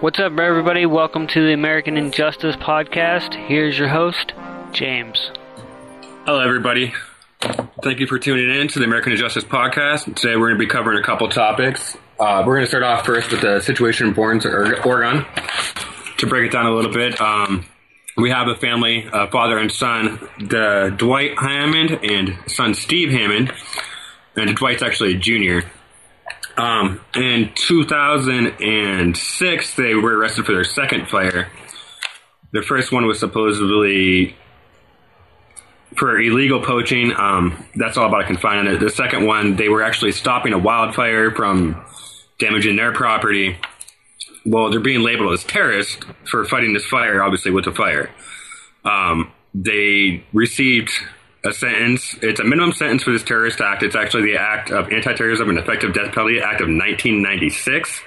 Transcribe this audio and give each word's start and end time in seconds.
What's 0.00 0.18
up, 0.18 0.38
everybody? 0.38 0.84
Welcome 0.84 1.26
to 1.28 1.46
the 1.46 1.54
American 1.54 1.96
Injustice 1.96 2.54
Podcast. 2.56 3.32
Here's 3.34 3.78
your 3.78 3.88
host, 3.88 4.34
James. 4.72 5.30
Hello, 6.26 6.38
everybody. 6.40 6.92
Thank 7.82 8.00
you 8.00 8.06
for 8.06 8.18
tuning 8.18 8.60
in 8.60 8.68
to 8.68 8.78
the 8.78 8.84
American 8.84 9.12
Injustice 9.12 9.44
Podcast. 9.44 10.14
Today, 10.14 10.36
we're 10.36 10.48
going 10.48 10.60
to 10.60 10.66
be 10.66 10.66
covering 10.66 10.98
a 10.98 11.02
couple 11.02 11.26
topics. 11.30 11.96
Uh, 12.20 12.42
we're 12.46 12.56
going 12.56 12.64
to 12.64 12.68
start 12.68 12.82
off 12.82 13.06
first 13.06 13.30
with 13.30 13.40
the 13.40 13.60
situation 13.60 14.08
in 14.08 14.12
Burns, 14.12 14.44
Oregon. 14.44 15.24
To 16.18 16.26
break 16.26 16.50
it 16.50 16.52
down 16.52 16.66
a 16.66 16.74
little 16.74 16.92
bit, 16.92 17.18
um, 17.18 17.64
we 18.18 18.30
have 18.30 18.48
a 18.48 18.54
family, 18.54 19.08
uh, 19.10 19.28
father 19.28 19.56
and 19.56 19.72
son, 19.72 20.20
the 20.38 20.94
Dwight 20.94 21.38
Hammond 21.38 22.00
and 22.04 22.38
son 22.48 22.74
Steve 22.74 23.10
Hammond, 23.12 23.50
and 24.36 24.54
Dwight's 24.54 24.82
actually 24.82 25.14
a 25.14 25.18
junior. 25.18 25.62
Um, 26.56 27.00
in 27.14 27.52
2006, 27.54 29.74
they 29.74 29.94
were 29.94 30.16
arrested 30.16 30.46
for 30.46 30.52
their 30.52 30.64
second 30.64 31.08
fire. 31.08 31.50
The 32.52 32.62
first 32.62 32.92
one 32.92 33.06
was 33.06 33.20
supposedly 33.20 34.34
for 35.96 36.20
illegal 36.20 36.62
poaching. 36.62 37.12
Um, 37.12 37.64
that's 37.74 37.96
all 37.96 38.06
about 38.06 38.26
find. 38.38 38.80
The 38.80 38.90
second 38.90 39.26
one, 39.26 39.56
they 39.56 39.68
were 39.68 39.82
actually 39.82 40.12
stopping 40.12 40.52
a 40.52 40.58
wildfire 40.58 41.30
from 41.30 41.82
damaging 42.38 42.76
their 42.76 42.92
property. 42.92 43.56
Well, 44.44 44.70
they're 44.70 44.80
being 44.80 45.02
labeled 45.02 45.32
as 45.32 45.44
terrorists 45.44 45.98
for 46.30 46.44
fighting 46.44 46.72
this 46.72 46.86
fire, 46.86 47.22
obviously 47.22 47.50
with 47.50 47.64
the 47.64 47.72
fire. 47.72 48.10
Um, 48.84 49.32
they 49.54 50.24
received 50.32 50.90
a 51.46 51.52
sentence. 51.52 52.16
It's 52.22 52.40
a 52.40 52.44
minimum 52.44 52.72
sentence 52.72 53.04
for 53.04 53.12
this 53.12 53.22
terrorist 53.22 53.60
act. 53.60 53.82
It's 53.82 53.94
actually 53.94 54.32
the 54.32 54.38
Act 54.38 54.70
of 54.70 54.92
Anti-Terrorism 54.92 55.48
and 55.48 55.58
Effective 55.58 55.94
Death 55.94 56.12
Penalty 56.12 56.40
Act 56.40 56.60
of 56.60 56.68
1996. 56.68 58.02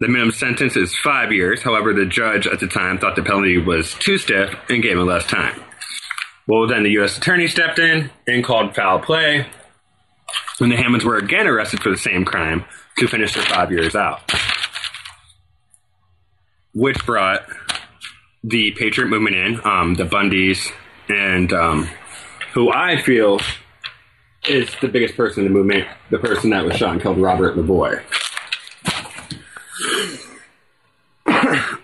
The 0.00 0.08
minimum 0.08 0.32
sentence 0.32 0.76
is 0.76 0.94
five 0.96 1.32
years. 1.32 1.62
However, 1.62 1.92
the 1.92 2.06
judge 2.06 2.46
at 2.46 2.60
the 2.60 2.66
time 2.66 2.98
thought 2.98 3.16
the 3.16 3.22
penalty 3.22 3.58
was 3.58 3.94
too 3.94 4.18
stiff 4.18 4.54
and 4.68 4.82
gave 4.82 4.98
him 4.98 5.06
less 5.06 5.26
time. 5.26 5.62
Well, 6.46 6.66
then 6.66 6.82
the 6.82 6.90
U.S. 6.92 7.18
attorney 7.18 7.48
stepped 7.48 7.78
in 7.78 8.10
and 8.26 8.44
called 8.44 8.74
foul 8.74 9.00
play, 9.00 9.46
and 10.60 10.72
the 10.72 10.76
Hammonds 10.76 11.04
were 11.04 11.16
again 11.16 11.46
arrested 11.46 11.80
for 11.80 11.90
the 11.90 11.96
same 11.96 12.24
crime 12.24 12.64
to 12.98 13.08
finish 13.08 13.34
their 13.34 13.42
five 13.42 13.72
years 13.72 13.96
out, 13.96 14.30
which 16.72 17.04
brought 17.04 17.46
the 18.44 18.70
Patriot 18.72 19.08
movement 19.08 19.34
in, 19.34 19.60
um, 19.64 19.94
the 19.94 20.04
Bundys, 20.04 20.70
and 21.08 21.52
um, 21.52 21.88
who 22.52 22.72
I 22.72 23.00
feel 23.00 23.40
is 24.48 24.70
the 24.80 24.88
biggest 24.88 25.16
person 25.16 25.44
in 25.44 25.52
the 25.52 25.58
movement, 25.58 25.88
the 26.10 26.18
person 26.18 26.50
that 26.50 26.64
was 26.64 26.76
shot 26.76 26.92
and 26.92 27.02
killed, 27.02 27.18
Robert 27.18 27.56
LaVoy. 27.56 28.02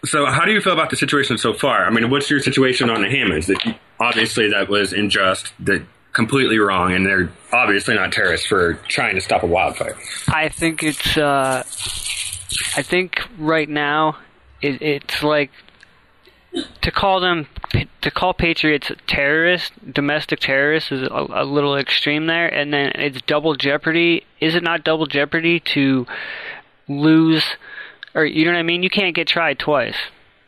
so, 0.05 0.27
how 0.27 0.45
do 0.45 0.53
you 0.53 0.61
feel 0.61 0.73
about 0.73 0.91
the 0.91 0.97
situation 0.97 1.39
so 1.39 1.53
far? 1.53 1.87
I 1.87 1.91
mean, 1.91 2.11
what's 2.11 2.31
your 2.31 2.41
situation 2.41 2.91
on 2.91 3.03
the 3.03 3.09
Hammonds? 3.09 3.49
That 3.49 3.77
obviously 3.99 4.51
that 4.51 4.69
was 4.69 4.93
unjust, 4.93 5.53
that 5.61 5.83
completely 6.13 6.59
wrong, 6.59 6.93
and 6.93 7.07
they're 7.07 7.31
obviously 7.53 7.95
not 7.95 8.13
terrorists 8.13 8.47
for 8.47 8.75
trying 8.89 9.15
to 9.15 9.21
stop 9.21 9.43
a 9.43 9.47
wildfire. 9.47 9.97
I 10.29 10.49
think 10.49 10.83
it's. 10.83 11.17
Uh, 11.17 11.65
I 12.77 12.83
think 12.83 13.23
right 13.39 13.69
now 13.69 14.19
it, 14.61 14.83
it's 14.83 15.23
like 15.23 15.51
to 16.83 16.91
call 16.91 17.21
them 17.21 17.47
to 18.01 18.11
call 18.11 18.35
patriots 18.35 18.91
terrorists, 19.07 19.71
domestic 19.91 20.41
terrorists, 20.41 20.93
is 20.93 21.03
a, 21.03 21.27
a, 21.31 21.45
little 21.45 21.77
extreme 21.77 22.27
there. 22.27 22.49
And 22.49 22.73
then 22.73 22.93
it's 22.97 23.23
double 23.23 23.55
jeopardy. 23.55 24.25
Is 24.41 24.55
it 24.55 24.63
not 24.63 24.85
double 24.85 25.07
jeopardy 25.07 25.61
to 25.61 26.07
lose, 26.89 27.45
or 28.15 28.25
you 28.25 28.45
know 28.45 28.53
what 28.53 28.59
I 28.59 28.63
mean? 28.63 28.83
You 28.83 28.91
can't 28.91 29.15
get 29.15 29.29
tried 29.29 29.59
twice. 29.59 29.97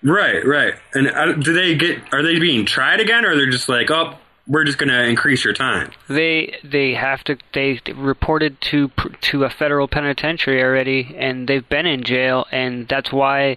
Right, 0.03 0.45
right. 0.45 0.75
And 0.93 1.09
uh, 1.09 1.33
do 1.33 1.53
they 1.55 1.75
get? 1.75 2.03
Are 2.13 2.23
they 2.23 2.39
being 2.39 2.67
tried 2.67 3.01
again, 3.01 3.25
or 3.25 3.35
they're 3.37 3.51
just 3.51 3.69
like, 3.69 3.91
oh, 3.91 4.19
we're 4.47 4.65
just 4.65 4.79
going 4.79 4.91
to 4.91 5.05
increase 5.05 5.45
your 5.45 5.55
time. 5.55 5.91
They 6.09 6.59
they 6.63 6.95
have 6.95 7.25
to 7.25 7.39
they 7.53 7.81
reported 7.95 8.61
to 8.63 8.91
to 9.23 9.45
a 9.45 9.51
federal 9.51 9.89
penitentiary 9.89 10.63
already, 10.63 11.15
and 11.17 11.49
they've 11.49 11.67
been 11.69 11.87
in 11.87 12.05
jail, 12.05 12.47
and 12.53 12.87
that's 12.89 13.13
why 13.13 13.57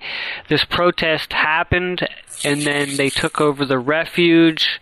this 0.50 0.64
protest 0.64 1.34
happened, 1.34 2.08
and 2.44 2.62
then 2.62 2.96
they 2.96 3.10
took 3.10 3.42
over 3.42 3.66
the 3.66 3.80
refuge. 3.80 4.80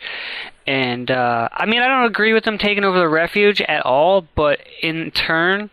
And 0.67 1.09
uh, 1.11 1.49
I 1.51 1.65
mean, 1.65 1.81
I 1.81 1.87
don't 1.87 2.05
agree 2.05 2.33
with 2.33 2.43
them 2.43 2.57
taking 2.57 2.83
over 2.83 2.99
the 2.99 3.09
refuge 3.09 3.61
at 3.61 3.85
all, 3.85 4.27
but 4.35 4.59
in 4.81 5.11
turn, 5.11 5.71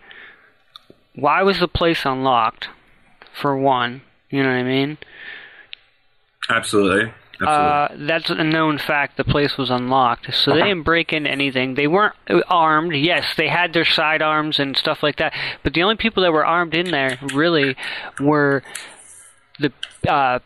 why 1.15 1.43
was 1.43 1.61
the 1.61 1.69
place 1.69 2.05
unlocked? 2.05 2.69
For 3.35 3.57
one, 3.57 4.03
you 4.29 4.43
know 4.43 4.51
what 4.51 4.57
I 4.57 4.63
mean. 4.63 4.99
Absolutely. 6.51 7.13
Uh, 7.41 7.89
that's 7.97 8.31
a 8.31 8.45
known 8.45 8.79
fact. 8.79 9.17
The 9.17 9.25
place 9.25 9.57
was 9.57 9.71
unlocked, 9.71 10.35
so 10.35 10.53
they 10.53 10.63
didn't 10.63 10.83
break 10.83 11.13
in 11.13 11.27
anything. 11.27 11.75
They 11.75 11.87
weren't 11.87 12.15
armed. 12.49 12.95
Yes, 12.95 13.35
they 13.37 13.49
had 13.49 13.73
their 13.73 13.85
sidearms 13.85 14.59
and 14.59 14.77
stuff 14.77 15.03
like 15.03 15.17
that, 15.17 15.35
but 15.63 15.75
the 15.75 15.83
only 15.83 15.97
people 15.97 16.23
that 16.23 16.33
were 16.33 16.47
armed 16.47 16.75
in 16.75 16.91
there 16.91 17.19
really 17.35 17.77
were 18.21 18.63
the 19.59 19.73
uh, 20.09 20.39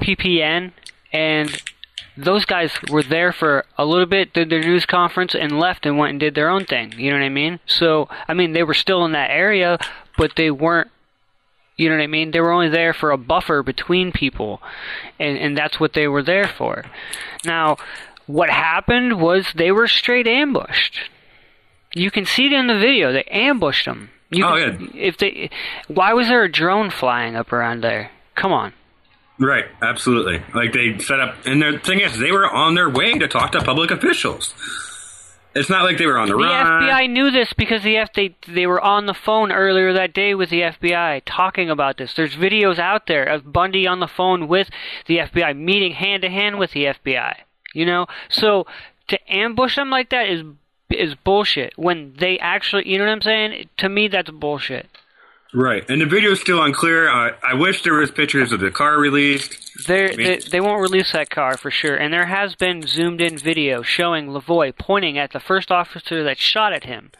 PPN 0.00 0.72
and 1.12 1.62
those 2.16 2.44
guys 2.44 2.72
were 2.90 3.02
there 3.02 3.32
for 3.32 3.64
a 3.76 3.84
little 3.84 4.06
bit, 4.06 4.32
did 4.32 4.48
their 4.48 4.60
news 4.60 4.86
conference, 4.86 5.34
and 5.34 5.58
left 5.58 5.84
and 5.84 5.98
went 5.98 6.10
and 6.10 6.20
did 6.20 6.34
their 6.34 6.48
own 6.48 6.64
thing. 6.64 6.92
You 6.96 7.10
know 7.10 7.18
what 7.18 7.24
I 7.24 7.30
mean? 7.30 7.60
So, 7.66 8.08
I 8.26 8.34
mean, 8.34 8.52
they 8.52 8.62
were 8.62 8.74
still 8.74 9.04
in 9.04 9.12
that 9.12 9.30
area, 9.30 9.78
but 10.16 10.32
they 10.36 10.50
weren't 10.50 10.90
you 11.76 11.88
know 11.88 11.96
what 11.96 12.02
I 12.02 12.06
mean? 12.06 12.30
They 12.30 12.40
were 12.40 12.52
only 12.52 12.68
there 12.68 12.94
for 12.94 13.10
a 13.10 13.18
buffer 13.18 13.62
between 13.62 14.12
people, 14.12 14.62
and 15.18 15.36
and 15.36 15.56
that's 15.56 15.78
what 15.78 15.92
they 15.92 16.08
were 16.08 16.22
there 16.22 16.48
for. 16.48 16.84
Now, 17.44 17.76
what 18.26 18.50
happened 18.50 19.20
was 19.20 19.46
they 19.54 19.72
were 19.72 19.88
straight 19.88 20.26
ambushed. 20.26 21.10
You 21.94 22.10
can 22.10 22.24
see 22.26 22.46
it 22.46 22.52
in 22.52 22.66
the 22.66 22.78
video. 22.78 23.12
They 23.12 23.24
ambushed 23.24 23.84
them. 23.84 24.10
You 24.30 24.44
oh 24.44 24.56
can, 24.58 24.90
yeah. 24.94 25.00
If 25.02 25.18
they, 25.18 25.50
why 25.88 26.12
was 26.12 26.28
there 26.28 26.42
a 26.42 26.50
drone 26.50 26.90
flying 26.90 27.36
up 27.36 27.52
around 27.52 27.82
there? 27.82 28.10
Come 28.34 28.52
on. 28.52 28.72
Right, 29.38 29.66
absolutely. 29.82 30.42
Like 30.54 30.72
they 30.72 30.98
set 30.98 31.20
up, 31.20 31.36
and 31.44 31.60
the 31.62 31.78
thing 31.78 32.00
is, 32.00 32.18
they 32.18 32.32
were 32.32 32.50
on 32.50 32.74
their 32.74 32.88
way 32.88 33.14
to 33.18 33.28
talk 33.28 33.52
to 33.52 33.62
public 33.62 33.90
officials. 33.90 34.54
It's 35.56 35.70
not 35.70 35.84
like 35.84 35.96
they 35.96 36.06
were 36.06 36.18
on 36.18 36.28
the, 36.28 36.36
the 36.36 36.42
run. 36.42 36.80
The 36.80 36.86
FBI 36.86 37.10
knew 37.10 37.30
this 37.30 37.52
because 37.54 37.82
the 37.82 37.96
F 37.96 38.12
they 38.12 38.36
they 38.46 38.66
were 38.66 38.80
on 38.80 39.06
the 39.06 39.14
phone 39.14 39.50
earlier 39.50 39.92
that 39.94 40.12
day 40.12 40.34
with 40.34 40.50
the 40.50 40.60
FBI 40.60 41.22
talking 41.24 41.70
about 41.70 41.96
this. 41.96 42.12
There's 42.14 42.36
videos 42.36 42.78
out 42.78 43.06
there 43.06 43.24
of 43.24 43.52
Bundy 43.52 43.86
on 43.86 44.00
the 44.00 44.06
phone 44.06 44.48
with 44.48 44.68
the 45.06 45.18
FBI, 45.18 45.56
meeting 45.56 45.92
hand 45.92 46.22
to 46.22 46.28
hand 46.28 46.58
with 46.58 46.72
the 46.72 46.84
FBI. 46.84 47.36
You 47.72 47.86
know, 47.86 48.06
so 48.28 48.66
to 49.08 49.18
ambush 49.32 49.76
them 49.76 49.90
like 49.90 50.10
that 50.10 50.28
is 50.28 50.42
is 50.90 51.14
bullshit. 51.14 51.72
When 51.76 52.14
they 52.18 52.38
actually, 52.38 52.88
you 52.88 52.98
know 52.98 53.04
what 53.04 53.12
I'm 53.12 53.22
saying? 53.22 53.68
To 53.78 53.88
me, 53.88 54.08
that's 54.08 54.30
bullshit. 54.30 54.88
Right, 55.56 55.88
and 55.88 56.02
the 56.02 56.06
video 56.06 56.32
is 56.32 56.40
still 56.42 56.62
unclear. 56.62 57.08
Uh, 57.08 57.32
I 57.42 57.54
wish 57.54 57.82
there 57.82 57.94
was 57.94 58.10
pictures 58.10 58.52
of 58.52 58.60
the 58.60 58.70
car 58.70 58.98
released. 58.98 59.72
I 59.88 60.14
mean, 60.14 60.16
they, 60.16 60.36
they 60.36 60.60
won't 60.60 60.82
release 60.82 61.12
that 61.12 61.30
car 61.30 61.56
for 61.56 61.70
sure. 61.70 61.96
And 61.96 62.12
there 62.12 62.26
has 62.26 62.54
been 62.54 62.82
zoomed 62.82 63.22
in 63.22 63.38
video 63.38 63.80
showing 63.80 64.26
LaVoy 64.26 64.76
pointing 64.76 65.16
at 65.16 65.32
the 65.32 65.40
first 65.40 65.72
officer 65.72 66.22
that 66.24 66.36
shot 66.36 66.74
at 66.74 66.84
him. 66.84 67.10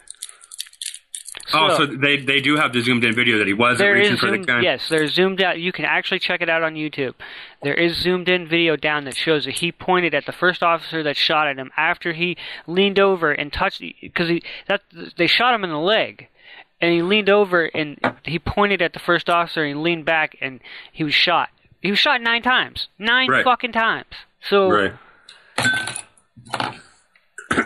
So, 1.46 1.58
oh, 1.60 1.76
so 1.78 1.86
they 1.86 2.18
they 2.18 2.42
do 2.42 2.56
have 2.56 2.74
the 2.74 2.82
zoomed 2.82 3.04
in 3.04 3.14
video 3.14 3.38
that 3.38 3.46
he 3.46 3.54
wasn't 3.54 3.90
reaching 3.90 4.16
for 4.18 4.28
zoomed, 4.28 4.42
the 4.42 4.46
gun. 4.46 4.62
Yes, 4.62 4.86
there's 4.90 5.14
zoomed 5.14 5.40
out. 5.40 5.58
You 5.58 5.72
can 5.72 5.86
actually 5.86 6.18
check 6.18 6.42
it 6.42 6.50
out 6.50 6.62
on 6.62 6.74
YouTube. 6.74 7.14
There 7.62 7.74
is 7.74 7.96
zoomed 7.96 8.28
in 8.28 8.46
video 8.46 8.76
down 8.76 9.04
that 9.04 9.16
shows 9.16 9.46
that 9.46 9.54
he 9.54 9.72
pointed 9.72 10.12
at 10.12 10.26
the 10.26 10.32
first 10.32 10.62
officer 10.62 11.02
that 11.04 11.16
shot 11.16 11.46
at 11.46 11.56
him 11.56 11.70
after 11.74 12.12
he 12.12 12.36
leaned 12.66 12.98
over 12.98 13.32
and 13.32 13.50
touched 13.50 13.82
because 14.02 14.28
he 14.28 14.42
that 14.66 14.82
they 15.16 15.26
shot 15.26 15.54
him 15.54 15.64
in 15.64 15.70
the 15.70 15.78
leg 15.78 16.28
and 16.80 16.92
he 16.92 17.02
leaned 17.02 17.28
over 17.28 17.64
and 17.64 17.98
he 18.24 18.38
pointed 18.38 18.82
at 18.82 18.92
the 18.92 18.98
first 18.98 19.30
officer 19.30 19.64
and 19.64 19.76
he 19.76 19.82
leaned 19.82 20.04
back 20.04 20.36
and 20.40 20.60
he 20.92 21.04
was 21.04 21.14
shot. 21.14 21.48
He 21.80 21.90
was 21.90 21.98
shot 21.98 22.20
nine 22.20 22.42
times. 22.42 22.88
Nine 22.98 23.30
right. 23.30 23.44
fucking 23.44 23.72
times. 23.72 24.06
So 24.48 24.70
Right. 24.70 24.92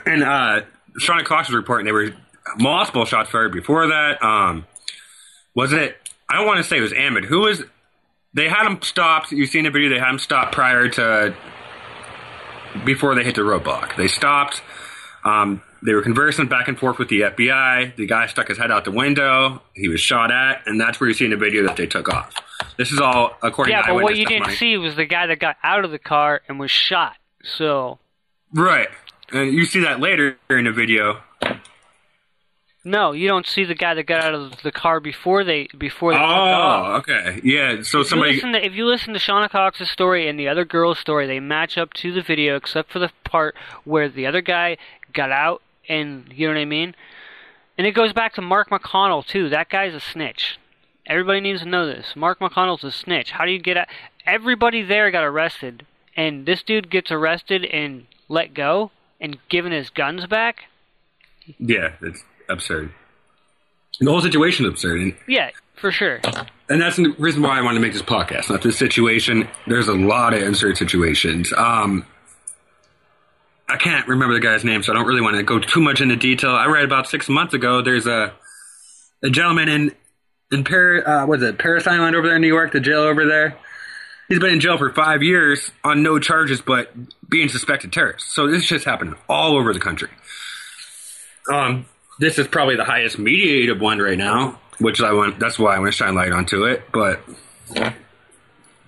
And 0.06 0.22
uh 0.22 0.62
Shawna 1.00 1.24
Cox 1.24 1.48
was 1.48 1.56
reporting 1.56 1.84
there 1.84 1.94
were 1.94 2.14
multiple 2.58 3.04
shots 3.04 3.30
fired 3.30 3.52
before 3.52 3.88
that. 3.88 4.22
Um 4.22 4.66
was 5.54 5.72
it 5.72 5.96
I 6.28 6.36
don't 6.36 6.46
want 6.46 6.58
to 6.58 6.64
say 6.64 6.78
it 6.78 6.82
was 6.82 6.92
Ammon. 6.92 7.24
Who 7.24 7.40
was 7.40 7.62
they 8.32 8.48
had 8.48 8.66
him 8.66 8.80
stopped. 8.82 9.32
You've 9.32 9.50
seen 9.50 9.64
the 9.64 9.70
video, 9.70 9.88
they 9.88 9.98
had 9.98 10.10
him 10.10 10.18
stopped 10.18 10.52
prior 10.52 10.88
to 10.88 11.34
before 12.84 13.16
they 13.16 13.24
hit 13.24 13.34
the 13.34 13.42
roadblock. 13.42 13.96
They 13.96 14.06
stopped. 14.06 14.62
Um, 15.24 15.62
they 15.82 15.94
were 15.94 16.02
conversing 16.02 16.46
back 16.46 16.68
and 16.68 16.78
forth 16.78 16.98
with 16.98 17.08
the 17.08 17.22
FBI. 17.22 17.96
The 17.96 18.06
guy 18.06 18.26
stuck 18.26 18.48
his 18.48 18.58
head 18.58 18.70
out 18.70 18.84
the 18.84 18.90
window. 18.90 19.62
He 19.74 19.88
was 19.88 20.00
shot 20.00 20.30
at, 20.30 20.66
and 20.66 20.80
that's 20.80 21.00
where 21.00 21.08
you 21.08 21.14
see 21.14 21.24
in 21.24 21.30
the 21.30 21.36
video 21.36 21.66
that 21.66 21.76
they 21.76 21.86
took 21.86 22.08
off. 22.08 22.34
This 22.76 22.92
is 22.92 22.98
all 22.98 23.36
according 23.42 23.72
yeah, 23.72 23.82
to 23.82 23.88
Yeah, 23.88 23.94
but 23.94 24.02
what 24.02 24.16
you 24.16 24.26
didn't 24.26 24.52
see 24.52 24.76
was 24.76 24.96
the 24.96 25.06
guy 25.06 25.26
that 25.26 25.38
got 25.38 25.56
out 25.62 25.84
of 25.84 25.90
the 25.90 25.98
car 25.98 26.42
and 26.48 26.58
was 26.58 26.70
shot. 26.70 27.16
So 27.42 27.98
right, 28.52 28.88
and 29.32 29.52
you 29.52 29.64
see 29.64 29.80
that 29.80 30.00
later 30.00 30.36
in 30.50 30.64
the 30.64 30.72
video. 30.72 31.22
No, 32.82 33.12
you 33.12 33.28
don't 33.28 33.46
see 33.46 33.64
the 33.64 33.74
guy 33.74 33.92
that 33.92 34.04
got 34.04 34.24
out 34.24 34.34
of 34.34 34.62
the 34.62 34.72
car 34.72 35.00
before 35.00 35.44
they 35.44 35.68
before 35.76 36.12
they 36.12 36.18
took 36.18 36.26
oh, 36.26 36.32
off. 36.32 36.86
Oh, 36.86 37.12
okay. 37.12 37.40
Yeah. 37.44 37.82
So 37.82 38.00
If 38.00 38.08
somebody. 38.08 38.34
listen 38.34 38.52
to, 38.52 38.64
if 38.64 38.72
you 38.72 38.86
listen 38.86 39.12
to 39.12 39.20
Shawna 39.20 39.50
Cox's 39.50 39.90
story 39.90 40.28
and 40.28 40.38
the 40.38 40.48
other 40.48 40.64
girl's 40.64 40.98
story, 40.98 41.26
they 41.26 41.40
match 41.40 41.76
up 41.76 41.92
to 41.94 42.12
the 42.12 42.22
video, 42.22 42.56
except 42.56 42.90
for 42.90 42.98
the 42.98 43.10
part 43.24 43.54
where 43.84 44.08
the 44.08 44.26
other 44.26 44.40
guy 44.40 44.78
got 45.12 45.30
out, 45.30 45.60
and 45.88 46.30
you 46.34 46.46
know 46.46 46.54
what 46.54 46.60
I 46.60 46.64
mean. 46.64 46.94
And 47.78 47.86
it 47.86 47.92
goes 47.92 48.12
back 48.12 48.34
to 48.34 48.42
Mark 48.42 48.70
McConnell 48.70 49.26
too. 49.26 49.48
That 49.48 49.70
guy's 49.70 49.94
a 49.94 50.00
snitch. 50.00 50.58
Everybody 51.06 51.40
needs 51.40 51.60
to 51.60 51.66
know 51.66 51.86
this. 51.86 52.14
Mark 52.14 52.38
McConnell's 52.38 52.84
a 52.84 52.92
snitch. 52.92 53.32
How 53.32 53.44
do 53.44 53.50
you 53.50 53.58
get 53.58 53.76
out? 53.76 53.88
Everybody 54.26 54.82
there 54.82 55.10
got 55.10 55.24
arrested, 55.24 55.86
and 56.16 56.46
this 56.46 56.62
dude 56.62 56.90
gets 56.90 57.10
arrested 57.10 57.64
and 57.64 58.06
let 58.28 58.54
go 58.54 58.90
and 59.20 59.38
given 59.48 59.72
his 59.72 59.90
guns 59.90 60.26
back. 60.26 60.64
Yeah, 61.58 61.92
it's 62.00 62.22
absurd. 62.48 62.92
The 64.00 64.10
whole 64.10 64.20
situation 64.20 64.66
is 64.66 64.70
absurd. 64.70 65.00
And 65.00 65.14
Yeah, 65.26 65.50
for 65.74 65.90
sure. 65.90 66.20
And 66.68 66.80
that's 66.80 66.96
the 66.96 67.14
reason 67.18 67.42
why 67.42 67.58
I 67.58 67.62
wanted 67.62 67.78
to 67.78 67.82
make 67.82 67.92
this 67.92 68.02
podcast. 68.02 68.48
Not 68.48 68.62
this 68.62 68.78
situation. 68.78 69.48
There's 69.66 69.88
a 69.88 69.94
lot 69.94 70.32
of 70.32 70.42
absurd 70.42 70.76
situations. 70.76 71.52
Um, 71.56 72.06
I 73.70 73.76
can't 73.76 74.08
remember 74.08 74.34
the 74.34 74.40
guy's 74.40 74.64
name, 74.64 74.82
so 74.82 74.92
I 74.92 74.96
don't 74.96 75.06
really 75.06 75.20
want 75.20 75.36
to 75.36 75.42
go 75.42 75.58
too 75.58 75.80
much 75.80 76.00
into 76.00 76.16
detail. 76.16 76.50
I 76.50 76.66
read 76.66 76.84
about 76.84 77.08
six 77.08 77.28
months 77.28 77.54
ago. 77.54 77.82
There's 77.82 78.06
a 78.06 78.32
a 79.22 79.30
gentleman 79.30 79.68
in 79.68 79.92
in 80.50 80.64
Paris. 80.64 81.04
Uh, 81.06 81.24
what 81.26 81.38
is 81.38 81.48
it? 81.48 81.58
Paris 81.58 81.86
Island 81.86 82.16
over 82.16 82.26
there 82.26 82.36
in 82.36 82.42
New 82.42 82.48
York. 82.48 82.72
The 82.72 82.80
jail 82.80 83.00
over 83.00 83.26
there. 83.26 83.56
He's 84.28 84.38
been 84.38 84.52
in 84.52 84.60
jail 84.60 84.78
for 84.78 84.92
five 84.92 85.22
years 85.22 85.72
on 85.82 86.02
no 86.02 86.18
charges, 86.20 86.60
but 86.60 86.92
being 87.28 87.48
suspected 87.48 87.92
terrorist. 87.92 88.32
So 88.32 88.46
this 88.48 88.64
just 88.64 88.84
happened 88.84 89.16
all 89.28 89.56
over 89.56 89.72
the 89.72 89.80
country. 89.80 90.08
Um, 91.52 91.86
this 92.20 92.38
is 92.38 92.46
probably 92.46 92.76
the 92.76 92.84
highest 92.84 93.18
mediated 93.18 93.80
one 93.80 93.98
right 93.98 94.18
now, 94.18 94.60
which 94.78 95.00
I 95.00 95.12
want. 95.14 95.40
That's 95.40 95.58
why 95.58 95.74
I 95.74 95.78
want 95.80 95.92
to 95.92 95.96
shine 95.96 96.14
light 96.14 96.32
onto 96.32 96.64
it. 96.64 96.82
But 96.92 97.20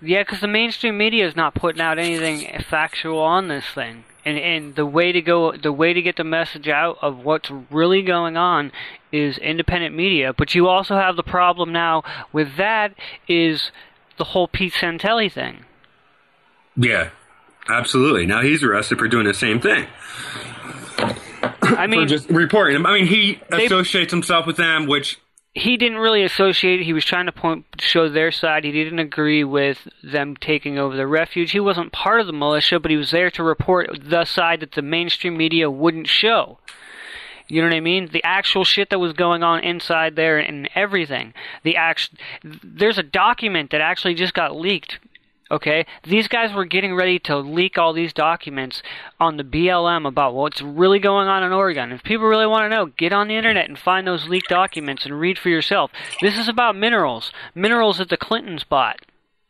Yeah, 0.00 0.22
because 0.22 0.40
the 0.40 0.48
mainstream 0.48 0.96
media 0.96 1.26
is 1.26 1.34
not 1.34 1.54
putting 1.54 1.80
out 1.80 1.98
anything 1.98 2.62
factual 2.62 3.18
on 3.20 3.48
this 3.48 3.64
thing, 3.74 4.04
and 4.24 4.38
and 4.38 4.74
the 4.74 4.86
way 4.86 5.12
to 5.12 5.20
go, 5.20 5.56
the 5.56 5.72
way 5.72 5.92
to 5.92 6.00
get 6.02 6.16
the 6.16 6.24
message 6.24 6.68
out 6.68 6.98
of 7.02 7.18
what's 7.24 7.50
really 7.70 8.02
going 8.02 8.36
on 8.36 8.72
is 9.10 9.36
independent 9.38 9.94
media. 9.94 10.32
But 10.32 10.54
you 10.54 10.68
also 10.68 10.96
have 10.96 11.16
the 11.16 11.22
problem 11.22 11.72
now 11.72 12.02
with 12.32 12.56
that 12.56 12.94
is 13.28 13.70
the 14.18 14.24
whole 14.24 14.46
Pete 14.48 14.74
Santilli 14.74 15.30
thing. 15.32 15.64
yeah, 16.76 17.10
absolutely. 17.68 18.26
Now 18.26 18.42
he's 18.42 18.62
arrested 18.62 18.98
for 18.98 19.08
doing 19.08 19.26
the 19.26 19.34
same 19.34 19.60
thing. 19.60 19.86
I 20.98 21.84
For 21.84 21.88
mean, 21.88 22.08
just 22.08 22.28
reporting. 22.28 22.84
I 22.84 22.92
mean, 22.94 23.06
he 23.06 23.40
They- 23.50 23.66
associates 23.66 24.12
himself 24.12 24.46
with 24.46 24.56
them, 24.56 24.86
which 24.86 25.18
he 25.54 25.76
didn't 25.76 25.98
really 25.98 26.22
associate. 26.24 26.82
He 26.82 26.94
was 26.94 27.04
trying 27.04 27.26
to 27.26 27.32
point 27.32 27.66
show 27.78 28.08
their 28.08 28.32
side. 28.32 28.64
He 28.64 28.72
didn't 28.72 28.98
agree 28.98 29.44
with 29.44 29.86
them 30.02 30.34
taking 30.36 30.78
over 30.78 30.96
the 30.96 31.06
refuge. 31.06 31.50
He 31.50 31.60
wasn't 31.60 31.92
part 31.92 32.20
of 32.20 32.26
the 32.26 32.32
militia, 32.32 32.80
but 32.80 32.90
he 32.90 32.96
was 32.96 33.10
there 33.10 33.30
to 33.32 33.42
report 33.42 33.90
the 34.02 34.24
side 34.24 34.60
that 34.60 34.72
the 34.72 34.82
mainstream 34.82 35.36
media 35.36 35.70
wouldn't 35.70 36.06
show. 36.06 36.58
You 37.48 37.60
know 37.60 37.68
what 37.68 37.76
I 37.76 37.80
mean? 37.80 38.08
The 38.10 38.24
actual 38.24 38.64
shit 38.64 38.88
that 38.90 38.98
was 38.98 39.12
going 39.12 39.42
on 39.42 39.60
inside 39.60 40.16
there 40.16 40.38
and 40.38 40.70
everything. 40.74 41.34
The 41.64 41.76
act 41.76 42.10
there's 42.42 42.96
a 42.96 43.02
document 43.02 43.72
that 43.72 43.82
actually 43.82 44.14
just 44.14 44.32
got 44.32 44.56
leaked. 44.56 45.00
Okay, 45.52 45.84
these 46.02 46.28
guys 46.28 46.54
were 46.54 46.64
getting 46.64 46.94
ready 46.94 47.18
to 47.18 47.36
leak 47.36 47.76
all 47.76 47.92
these 47.92 48.14
documents 48.14 48.82
on 49.20 49.36
the 49.36 49.44
BLM 49.44 50.08
about 50.08 50.32
what's 50.32 50.62
really 50.62 50.98
going 50.98 51.28
on 51.28 51.42
in 51.42 51.52
Oregon. 51.52 51.92
If 51.92 52.02
people 52.02 52.26
really 52.26 52.46
want 52.46 52.64
to 52.64 52.74
know, 52.74 52.86
get 52.86 53.12
on 53.12 53.28
the 53.28 53.36
internet 53.36 53.68
and 53.68 53.78
find 53.78 54.06
those 54.06 54.28
leaked 54.28 54.48
documents 54.48 55.04
and 55.04 55.20
read 55.20 55.38
for 55.38 55.50
yourself. 55.50 55.90
This 56.22 56.38
is 56.38 56.48
about 56.48 56.74
minerals, 56.74 57.32
minerals 57.54 57.98
that 57.98 58.08
the 58.08 58.16
Clintons 58.16 58.64
bought. 58.64 59.00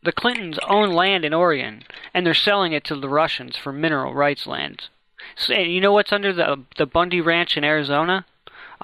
The 0.03 0.11
Clintons 0.11 0.59
own 0.67 0.91
land 0.91 1.23
in 1.23 1.33
Oregon, 1.33 1.83
and 2.13 2.25
they're 2.25 2.33
selling 2.33 2.73
it 2.73 2.83
to 2.85 2.97
the 2.97 3.07
Russians 3.07 3.55
for 3.55 3.71
mineral 3.71 4.13
rights 4.13 4.45
lands. 4.45 4.89
So, 5.37 5.53
you 5.53 5.79
know 5.79 5.93
what's 5.93 6.11
under 6.11 6.33
the 6.33 6.65
the 6.77 6.85
Bundy 6.85 7.21
Ranch 7.21 7.55
in 7.55 7.63
Arizona? 7.63 8.25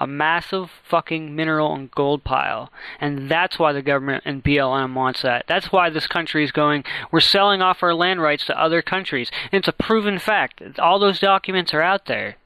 A 0.00 0.06
massive 0.06 0.70
fucking 0.88 1.36
mineral 1.36 1.74
and 1.74 1.90
gold 1.90 2.24
pile. 2.24 2.72
And 3.00 3.30
that's 3.30 3.58
why 3.58 3.72
the 3.72 3.82
government 3.82 4.22
and 4.24 4.42
BLM 4.42 4.94
wants 4.94 5.22
that. 5.22 5.44
That's 5.46 5.70
why 5.70 5.90
this 5.90 6.06
country 6.06 6.42
is 6.42 6.52
going, 6.52 6.84
we're 7.12 7.20
selling 7.20 7.60
off 7.60 7.82
our 7.82 7.94
land 7.94 8.22
rights 8.22 8.46
to 8.46 8.58
other 8.58 8.80
countries. 8.80 9.30
And 9.52 9.58
it's 9.58 9.68
a 9.68 9.72
proven 9.72 10.18
fact. 10.18 10.62
All 10.78 10.98
those 10.98 11.20
documents 11.20 11.74
are 11.74 11.82
out 11.82 12.06
there. 12.06 12.36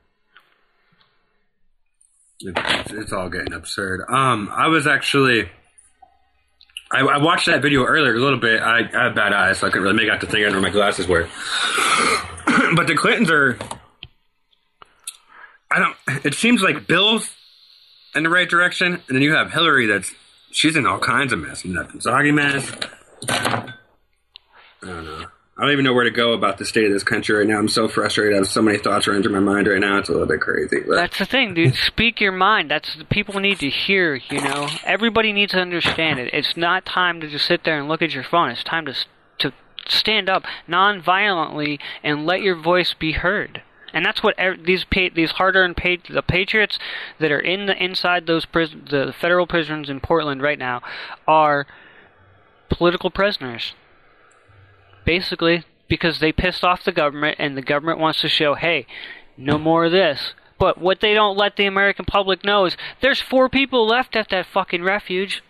it's, 2.41 2.93
it's 2.93 3.12
all 3.12 3.29
getting 3.29 3.53
absurd. 3.53 4.05
Um, 4.09 4.51
I 4.53 4.67
was 4.69 4.87
actually. 4.87 5.49
I, 6.93 7.01
I 7.01 7.19
watched 7.19 7.47
that 7.47 7.62
video 7.62 7.85
earlier 7.85 8.15
a 8.15 8.21
little 8.21 8.39
bit. 8.39 8.61
I, 8.61 8.81
I 8.81 9.05
have 9.05 9.15
bad 9.15 9.33
eyes, 9.33 9.59
so 9.59 9.67
I 9.67 9.71
couldn't 9.71 9.85
really 9.85 9.97
make 9.97 10.11
out 10.11 10.21
the 10.21 10.27
thing. 10.27 10.43
Where 10.43 10.61
my 10.61 10.71
glasses 10.71 11.09
were. 11.09 11.23
but 12.77 12.87
the 12.87 12.95
Clintons 12.97 13.31
are. 13.31 13.59
I 15.71 15.79
don't. 15.79 16.25
It 16.25 16.35
seems 16.35 16.62
like 16.62 16.87
Bill's 16.87 17.35
in 18.14 18.22
the 18.22 18.31
right 18.31 18.49
direction, 18.49 18.94
and 18.94 19.02
then 19.08 19.22
you 19.22 19.34
have 19.34 19.52
Hillary. 19.52 19.87
That's 19.87 20.12
she's 20.50 20.76
in 20.76 20.87
all 20.87 20.99
kinds 20.99 21.32
of 21.32 21.38
mess. 21.40 21.64
And 21.64 21.76
that 21.76 21.88
Zoggy 21.88 22.32
mess. 22.32 22.70
I 23.28 23.72
don't 24.82 25.05
know. 25.05 25.26
I 25.56 25.62
don't 25.62 25.70
even 25.70 25.84
know 25.84 25.94
where 25.94 26.05
to 26.05 26.11
go 26.11 26.32
about 26.32 26.58
the 26.58 26.64
state 26.64 26.87
of 26.87 26.93
this 26.93 27.05
country 27.05 27.37
right 27.37 27.46
now. 27.46 27.58
I'm 27.58 27.69
so 27.69 27.87
frustrated. 27.87 28.34
I 28.34 28.38
have 28.38 28.49
so 28.49 28.61
many 28.61 28.76
thoughts 28.76 29.06
running 29.06 29.22
through 29.22 29.34
my 29.34 29.52
mind 29.52 29.69
right 29.69 29.78
now. 29.78 29.99
It's 29.99 30.08
a 30.08 30.12
little 30.12 30.26
bit 30.26 30.40
crazy. 30.40 30.81
But 30.87 30.96
That's 30.96 31.19
the 31.19 31.26
thing, 31.26 31.55
dude. 31.55 31.75
Speak 31.87 32.20
your 32.20 32.32
mind. 32.32 32.70
That's 32.72 32.96
people 33.08 33.38
need 33.38 33.61
to 33.61 33.70
hear. 33.70 34.17
You 34.17 34.40
know, 34.40 34.69
everybody 34.84 35.32
needs 35.32 35.52
to 35.52 35.60
understand 35.60 36.19
it. 36.19 36.34
It's 36.34 36.56
not 36.56 36.84
time 36.84 37.20
to 37.20 37.28
just 37.28 37.46
sit 37.46 37.62
there 37.62 37.78
and 37.78 37.88
look 37.88 38.02
at 38.02 38.12
your 38.12 38.25
phone. 38.25 38.50
It's 38.50 38.64
time 38.64 38.87
to 38.87 38.94
to 39.38 39.52
stand 39.87 40.28
up 40.28 40.44
non-violently 40.67 41.78
and 42.02 42.26
let 42.26 42.40
your 42.40 42.56
voice 42.56 42.94
be 42.94 43.12
heard. 43.12 43.62
And 43.94 44.05
that's 44.05 44.23
what 44.23 44.38
ev- 44.38 44.64
these 44.64 44.85
these 45.14 45.31
hard-earned 45.31 45.76
the 46.11 46.23
patriots 46.23 46.79
that 47.20 47.31
are 47.31 47.41
in 47.41 47.67
the 47.67 47.82
inside 47.82 48.26
those 48.26 48.44
the 48.52 49.14
federal 49.19 49.46
prisons 49.46 49.88
in 49.88 50.00
Portland 50.00 50.43
right 50.43 50.58
now 50.58 50.82
are 51.29 51.67
political 52.69 53.08
prisoners. 53.08 53.75
Basically, 55.05 55.64
because 55.87 56.19
they 56.19 56.32
pissed 56.32 56.64
off 56.64 56.85
the 56.85 56.93
government 56.93 57.37
and 57.38 57.56
the 57.56 57.62
government 57.62 58.00
wants 58.00 58.20
to 58.23 58.29
show, 58.29 58.55
hey, 58.55 58.87
no 59.37 59.58
more 59.58 59.85
of 59.85 59.93
this. 59.93 60.35
But 60.58 60.79
what 60.79 61.00
they 61.00 61.14
don't 61.14 61.37
let 61.37 61.56
the 61.56 61.67
American 61.67 62.05
public 62.05 62.44
know 62.44 62.64
is 62.64 62.76
there's 63.00 63.20
four 63.20 63.49
people 63.49 63.87
left 63.87 64.17
at 64.17 64.31
that 64.31 64.46
fucking 64.46 64.82
refuge. 64.82 65.43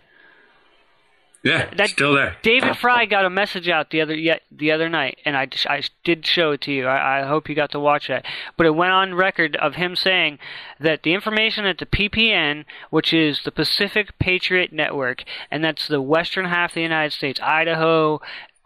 Yeah, 1.44 1.68
That- 1.76 1.90
still 1.90 2.14
there. 2.14 2.36
David 2.42 2.76
Fry 2.78 3.04
got 3.04 3.24
a 3.24 3.30
message 3.30 3.68
out 3.68 3.90
the 3.90 4.00
other 4.00 4.14
yet 4.16 4.42
the 4.50 4.72
other 4.72 4.88
night, 4.88 5.18
and 5.24 5.36
I, 5.36 5.48
I 5.68 5.82
did 6.02 6.26
show 6.26 6.52
it 6.52 6.62
to 6.62 6.72
you. 6.72 6.86
I, 6.86 7.20
I 7.20 7.26
hope 7.26 7.48
you 7.48 7.54
got 7.54 7.70
to 7.72 7.80
watch 7.80 8.08
that. 8.08 8.24
But 8.56 8.66
it 8.66 8.74
went 8.74 8.92
on 8.92 9.14
record 9.14 9.54
of 9.56 9.74
him 9.74 9.94
saying 9.94 10.38
that 10.80 11.02
the 11.02 11.12
information 11.14 11.66
at 11.66 11.78
the 11.78 11.86
PPN, 11.86 12.64
which 12.90 13.12
is 13.12 13.42
the 13.44 13.52
Pacific 13.52 14.18
Patriot 14.18 14.72
Network, 14.72 15.22
and 15.50 15.62
that's 15.62 15.86
the 15.86 16.00
western 16.00 16.46
half 16.46 16.70
of 16.70 16.74
the 16.74 16.82
United 16.82 17.12
States, 17.12 17.38
Idaho, 17.40 18.20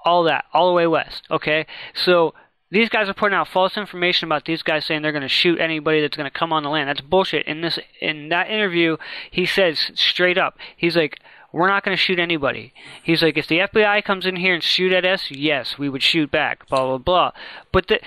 all 0.05 0.23
that, 0.25 0.45
all 0.55 0.69
the 0.69 0.75
way 0.75 0.87
west. 0.87 1.25
Okay, 1.31 1.67
so 1.95 2.33
these 2.71 2.89
guys 2.89 3.09
are 3.09 3.15
putting 3.15 3.37
out 3.37 3.49
false 3.49 3.77
information 3.77 4.27
about 4.29 4.45
these 4.45 4.63
guys 4.63 4.85
saying 4.85 5.03
they're 5.03 5.13
going 5.13 5.23
to 5.23 5.29
shoot 5.29 5.59
anybody 5.59 6.01
that's 6.01 6.17
going 6.17 6.31
to 6.31 6.39
come 6.39 6.53
on 6.53 6.63
the 6.63 6.69
land. 6.69 6.89
That's 6.89 7.01
bullshit. 7.01 7.47
In 7.47 7.61
this 7.63 7.79
in 8.01 8.29
that 8.29 8.51
interview, 8.51 8.99
he 9.31 9.47
says 9.47 9.91
straight 9.95 10.39
up, 10.39 10.59
he's 10.77 10.97
like, 10.97 11.19
"We're 11.53 11.69
not 11.69 11.85
going 11.85 11.97
to 11.97 12.03
shoot 12.03 12.19
anybody." 12.19 12.73
He's 13.03 13.23
like, 13.23 13.37
"If 13.37 13.47
the 13.47 13.61
FBI 13.61 14.05
comes 14.05 14.27
in 14.27 14.37
here 14.37 14.55
and 14.55 14.63
shoot 14.63 14.93
at 14.93 15.05
us, 15.05 15.31
yes, 15.31 15.79
we 15.79 15.89
would 15.89 16.03
shoot 16.03 16.31
back." 16.31 16.69
Blah 16.69 16.87
blah 16.87 16.99
blah. 16.99 17.31
But 17.73 17.89
the 17.89 18.01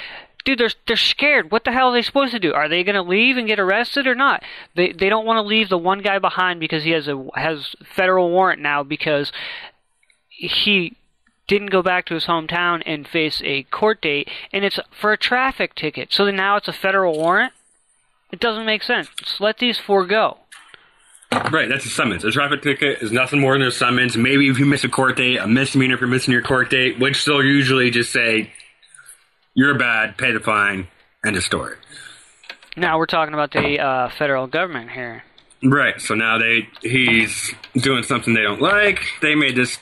Dude, 0.43 0.57
they're 0.57 0.69
they're 0.87 0.97
scared. 0.97 1.51
What 1.51 1.65
the 1.65 1.71
hell 1.71 1.89
are 1.89 1.93
they 1.93 2.01
supposed 2.01 2.31
to 2.31 2.39
do? 2.39 2.53
Are 2.53 2.67
they 2.67 2.83
gonna 2.83 3.03
leave 3.03 3.37
and 3.37 3.47
get 3.47 3.59
arrested 3.59 4.07
or 4.07 4.15
not? 4.15 4.43
They 4.75 4.91
they 4.91 5.07
don't 5.07 5.25
want 5.25 5.37
to 5.37 5.47
leave 5.47 5.69
the 5.69 5.77
one 5.77 6.01
guy 6.01 6.17
behind 6.17 6.59
because 6.59 6.83
he 6.83 6.91
has 6.91 7.07
a 7.07 7.27
has 7.35 7.75
federal 7.83 8.31
warrant 8.31 8.61
now 8.61 8.81
because 8.81 9.31
he 10.29 10.95
didn't 11.47 11.69
go 11.69 11.83
back 11.83 12.05
to 12.05 12.15
his 12.15 12.25
hometown 12.25 12.81
and 12.85 13.07
face 13.07 13.41
a 13.43 13.63
court 13.63 14.01
date, 14.01 14.29
and 14.51 14.65
it's 14.65 14.79
for 14.89 15.11
a 15.11 15.17
traffic 15.17 15.75
ticket. 15.75 16.11
So 16.11 16.31
now 16.31 16.55
it's 16.55 16.67
a 16.67 16.73
federal 16.73 17.17
warrant. 17.17 17.53
It 18.31 18.39
doesn't 18.39 18.65
make 18.65 18.81
sense. 18.81 19.09
Let 19.39 19.57
these 19.57 19.77
four 19.77 20.05
go. 20.05 20.37
Right, 21.31 21.69
that's 21.69 21.85
a 21.85 21.89
summons. 21.89 22.23
A 22.23 22.31
traffic 22.31 22.61
ticket 22.61 23.01
is 23.01 23.11
nothing 23.11 23.39
more 23.39 23.57
than 23.57 23.67
a 23.67 23.71
summons. 23.71 24.17
Maybe 24.17 24.49
if 24.49 24.59
you 24.59 24.65
miss 24.65 24.83
a 24.83 24.89
court 24.89 25.17
date, 25.17 25.37
a 25.37 25.47
misdemeanor 25.47 25.97
for 25.97 26.07
missing 26.07 26.33
your 26.33 26.41
court 26.41 26.69
date, 26.69 26.99
which 26.99 27.23
they'll 27.25 27.43
usually 27.43 27.89
just 27.89 28.11
say, 28.11 28.51
you're 29.53 29.77
bad, 29.77 30.17
pay 30.17 30.31
the 30.31 30.39
fine, 30.39 30.87
end 31.25 31.37
of 31.37 31.43
story. 31.43 31.75
Now 32.75 32.97
we're 32.97 33.05
talking 33.05 33.33
about 33.33 33.51
the 33.51 33.79
uh, 33.79 34.09
federal 34.09 34.47
government 34.47 34.91
here. 34.91 35.23
Right, 35.63 36.01
so 36.01 36.15
now 36.15 36.37
they 36.37 36.67
he's 36.81 37.53
doing 37.75 38.03
something 38.03 38.33
they 38.33 38.41
don't 38.41 38.61
like. 38.61 38.99
They 39.21 39.35
made 39.35 39.55
this 39.55 39.77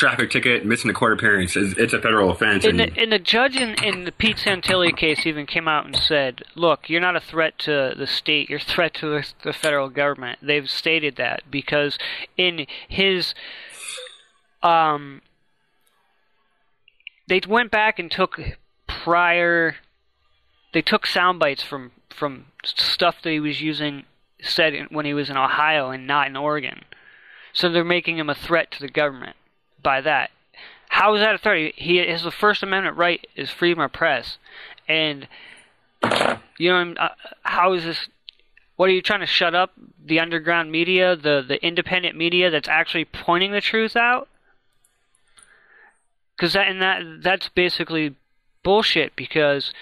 traffic 0.00 0.30
ticket, 0.30 0.64
missing 0.64 0.90
a 0.90 0.94
court 0.94 1.12
appearance. 1.12 1.54
It's, 1.56 1.78
it's 1.78 1.92
a 1.92 2.00
federal 2.00 2.30
offense. 2.30 2.64
And 2.64 2.80
and 2.80 2.90
the, 2.90 3.00
and 3.02 3.12
the 3.12 3.18
judge 3.18 3.54
in, 3.54 3.74
in 3.84 4.04
the 4.04 4.12
Pete 4.12 4.38
Santilli 4.38 4.96
case 4.96 5.26
even 5.26 5.46
came 5.46 5.68
out 5.68 5.84
and 5.84 5.94
said, 5.94 6.42
"Look, 6.54 6.88
you're 6.88 7.02
not 7.02 7.16
a 7.16 7.20
threat 7.20 7.58
to 7.60 7.94
the 7.96 8.06
state. 8.06 8.48
You're 8.48 8.58
a 8.58 8.62
threat 8.62 8.94
to 8.94 9.10
the, 9.10 9.32
the 9.44 9.52
federal 9.52 9.90
government." 9.90 10.38
They've 10.42 10.68
stated 10.68 11.16
that 11.16 11.42
because 11.50 11.98
in 12.38 12.66
his 12.88 13.34
um, 14.62 15.20
they 17.28 17.42
went 17.46 17.70
back 17.70 17.98
and 17.98 18.10
took 18.10 18.40
prior. 18.86 19.76
They 20.72 20.82
took 20.82 21.06
sound 21.06 21.38
bites 21.38 21.62
from 21.62 21.92
from 22.08 22.46
stuff 22.64 23.16
that 23.22 23.30
he 23.30 23.40
was 23.40 23.60
using 23.60 24.04
said 24.40 24.72
in, 24.72 24.86
when 24.86 25.04
he 25.04 25.12
was 25.12 25.28
in 25.28 25.36
Ohio 25.36 25.90
and 25.90 26.06
not 26.06 26.26
in 26.26 26.36
Oregon. 26.36 26.84
So 27.52 27.68
they're 27.68 27.84
making 27.84 28.16
him 28.16 28.30
a 28.30 28.34
threat 28.34 28.70
to 28.70 28.80
the 28.80 28.88
government 28.88 29.36
by 29.82 30.00
that. 30.00 30.30
How 30.88 31.14
is 31.14 31.20
that 31.20 31.34
a 31.34 31.38
threat? 31.38 31.74
He 31.76 31.98
his 31.98 32.22
First 32.22 32.62
Amendment 32.62 32.96
right 32.96 33.26
is 33.36 33.50
freedom 33.50 33.80
of 33.80 33.92
press, 33.92 34.38
and 34.88 35.28
you 36.58 36.70
know 36.70 36.94
uh, 36.98 37.10
how 37.42 37.72
is 37.72 37.84
this? 37.84 38.08
What 38.76 38.88
are 38.88 38.92
you 38.92 39.02
trying 39.02 39.20
to 39.20 39.26
shut 39.26 39.54
up 39.54 39.72
the 40.04 40.18
underground 40.18 40.72
media, 40.72 41.14
the 41.14 41.44
the 41.46 41.64
independent 41.64 42.16
media 42.16 42.50
that's 42.50 42.68
actually 42.68 43.04
pointing 43.04 43.52
the 43.52 43.60
truth 43.60 43.94
out? 43.94 44.28
Because 46.36 46.54
that 46.54 46.66
and 46.68 46.82
that 46.82 47.02
that's 47.22 47.48
basically 47.50 48.16
bullshit. 48.64 49.14
Because 49.14 49.72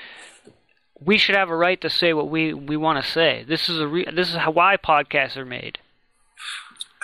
we 1.01 1.19
should 1.19 1.37
have 1.37 1.49
a 1.49 1.57
right 1.57 1.81
to 1.81 1.91
say 1.91 2.13
what 2.13 2.29
we, 2.29 2.53
we 2.53 2.77
want 2.77 3.03
to 3.03 3.11
say. 3.11 3.45
This 3.47 3.69
is 3.69 3.79
a 3.79 3.87
re- 3.87 4.09
this 4.13 4.31
is 4.31 4.37
how 4.37 4.51
why 4.51 4.77
podcasts 4.77 5.37
are 5.37 5.45
made. 5.45 5.79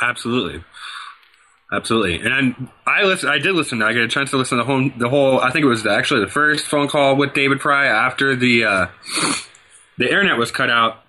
Absolutely, 0.01 0.65
absolutely. 1.77 2.21
And 2.21 2.69
I, 2.87 3.03
listen. 3.05 3.29
I 3.29 3.39
did 3.39 3.55
listen. 3.55 3.83
I 3.83 3.93
got 3.93 4.03
a 4.03 4.09
chance 4.09 4.31
to 4.31 4.37
listen 4.37 4.59
to 4.59 4.65
the 4.65 4.67
whole. 4.67 4.91
The 4.97 5.09
whole. 5.09 5.41
I 5.41 5.51
think 5.51 5.65
it 5.65 5.69
was 5.69 5.87
actually 5.87 6.21
the 6.21 6.31
first 6.31 6.67
phone 6.67 6.89
call 6.89 7.17
with 7.17 7.35
David 7.35 7.61
Fry 7.61 7.87
after 7.87 8.37
the 8.37 8.65
uh, 8.65 8.87
the 9.99 10.09
internet 10.09 10.39
was 10.39 10.51
cut 10.51 10.71
out. 10.71 11.01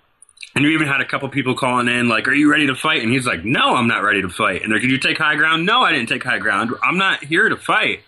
And 0.54 0.64
you 0.64 0.70
even 0.70 0.86
had 0.86 1.02
a 1.02 1.04
couple 1.04 1.28
people 1.28 1.54
calling 1.54 1.86
in, 1.86 2.08
like, 2.08 2.28
"Are 2.28 2.32
you 2.32 2.50
ready 2.50 2.66
to 2.68 2.74
fight?" 2.74 3.02
And 3.02 3.12
he's 3.12 3.26
like, 3.26 3.44
"No, 3.44 3.76
I'm 3.76 3.88
not 3.88 4.02
ready 4.02 4.22
to 4.22 4.30
fight." 4.30 4.62
And 4.62 4.72
they're, 4.72 4.78
"Did 4.78 4.90
you 4.90 4.98
take 4.98 5.18
high 5.18 5.36
ground?" 5.36 5.66
No, 5.66 5.82
I 5.82 5.92
didn't 5.92 6.08
take 6.08 6.24
high 6.24 6.38
ground. 6.38 6.70
I'm 6.82 6.96
not 6.96 7.22
here 7.22 7.48
to 7.48 7.56
fight. 7.56 8.00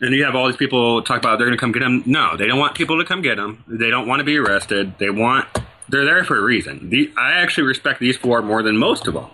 And 0.00 0.14
you 0.14 0.24
have 0.24 0.34
all 0.34 0.46
these 0.46 0.56
people 0.56 1.02
talk 1.02 1.18
about 1.18 1.38
they're 1.38 1.46
going 1.46 1.58
to 1.58 1.60
come 1.60 1.72
get 1.72 1.82
him. 1.82 2.04
No, 2.06 2.36
they 2.36 2.46
don't 2.46 2.58
want 2.58 2.74
people 2.74 2.98
to 2.98 3.04
come 3.04 3.20
get 3.20 3.38
him. 3.38 3.64
They 3.66 3.90
don't 3.90 4.06
want 4.06 4.20
to 4.20 4.24
be 4.24 4.38
arrested. 4.38 4.94
They 4.98 5.10
want 5.10 5.46
they're 5.90 6.04
there 6.04 6.24
for 6.24 6.38
a 6.38 6.42
reason. 6.42 6.88
The, 6.88 7.12
I 7.18 7.32
actually 7.32 7.66
respect 7.66 8.00
these 8.00 8.16
four 8.16 8.42
more 8.42 8.62
than 8.62 8.76
most 8.76 9.06
of 9.06 9.14
them. 9.14 9.26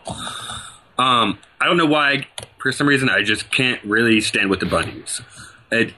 Um, 0.99 1.39
I 1.61 1.67
don't 1.67 1.77
know 1.77 1.87
why. 1.87 2.27
For 2.59 2.73
some 2.73 2.89
reason, 2.89 3.09
I 3.09 3.23
just 3.23 3.51
can't 3.51 3.83
really 3.85 4.21
stand 4.21 4.51
with 4.51 4.61
the 4.61 4.67
Bundys. 4.67 5.23
It, 5.71 5.95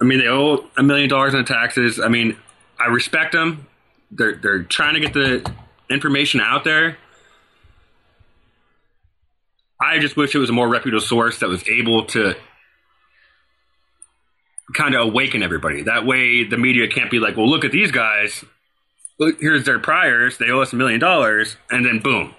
I 0.00 0.04
mean, 0.04 0.18
they 0.18 0.28
owe 0.28 0.66
a 0.76 0.82
million 0.82 1.08
dollars 1.08 1.34
in 1.34 1.44
taxes. 1.44 1.98
I 1.98 2.08
mean, 2.08 2.36
I 2.78 2.86
respect 2.86 3.32
them. 3.32 3.66
They're 4.10 4.36
they're 4.36 4.62
trying 4.62 4.94
to 4.94 5.00
get 5.00 5.12
the 5.12 5.52
information 5.90 6.40
out 6.40 6.64
there. 6.64 6.98
I 9.80 9.98
just 9.98 10.16
wish 10.16 10.34
it 10.34 10.38
was 10.38 10.50
a 10.50 10.54
more 10.54 10.68
reputable 10.68 11.00
source 11.00 11.38
that 11.40 11.48
was 11.48 11.66
able 11.68 12.06
to 12.06 12.34
kind 14.74 14.94
of 14.94 15.08
awaken 15.08 15.42
everybody. 15.42 15.82
That 15.82 16.06
way, 16.06 16.44
the 16.44 16.58
media 16.58 16.88
can't 16.88 17.10
be 17.10 17.18
like, 17.18 17.36
"Well, 17.36 17.48
look 17.48 17.64
at 17.64 17.72
these 17.72 17.90
guys. 17.90 18.44
Look, 19.18 19.40
here's 19.40 19.64
their 19.64 19.78
priors. 19.78 20.38
They 20.38 20.50
owe 20.50 20.60
us 20.60 20.72
a 20.72 20.76
million 20.76 21.00
dollars," 21.00 21.56
and 21.70 21.84
then 21.84 21.98
boom, 22.00 22.34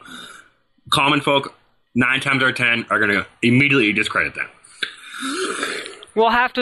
common 0.92 1.22
folk 1.22 1.56
nine 1.96 2.20
times 2.20 2.44
out 2.44 2.50
of 2.50 2.56
ten 2.56 2.86
are 2.90 3.00
going 3.00 3.12
to 3.12 3.26
immediately 3.42 3.92
discredit 3.94 4.36
them. 4.36 4.48
Well, 6.18 6.32
half 6.32 6.56
the 6.56 6.62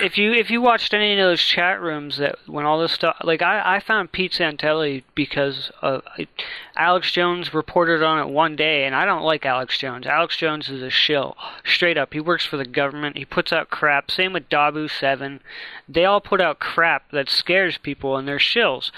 if 0.00 0.16
you 0.16 0.32
if 0.32 0.48
you 0.48 0.60
watched 0.60 0.94
any 0.94 1.12
of 1.12 1.18
those 1.18 1.42
chat 1.42 1.80
rooms 1.80 2.18
that 2.18 2.38
when 2.46 2.64
all 2.64 2.78
this 2.78 2.92
stuff, 2.92 3.16
like 3.24 3.42
I, 3.42 3.76
I 3.76 3.80
found 3.80 4.12
Pete 4.12 4.30
Santilli 4.30 5.02
because 5.16 5.72
of 5.82 6.04
Alex 6.76 7.10
Jones 7.10 7.52
reported 7.52 8.04
on 8.04 8.20
it 8.20 8.30
one 8.30 8.54
day, 8.54 8.84
and 8.84 8.94
I 8.94 9.04
don't 9.04 9.24
like 9.24 9.44
Alex 9.44 9.76
Jones. 9.76 10.06
Alex 10.06 10.36
Jones 10.36 10.68
is 10.68 10.82
a 10.82 10.90
shill, 10.90 11.36
straight 11.64 11.98
up. 11.98 12.12
He 12.12 12.20
works 12.20 12.46
for 12.46 12.56
the 12.56 12.64
government. 12.64 13.18
He 13.18 13.24
puts 13.24 13.52
out 13.52 13.70
crap. 13.70 14.08
Same 14.08 14.32
with 14.32 14.48
Dahboo 14.48 14.88
Seven. 14.88 15.40
They 15.88 16.04
all 16.04 16.20
put 16.20 16.40
out 16.40 16.60
crap 16.60 17.10
that 17.10 17.28
scares 17.28 17.78
people, 17.78 18.16
and 18.16 18.28
they're 18.28 18.38
shills 18.38 18.92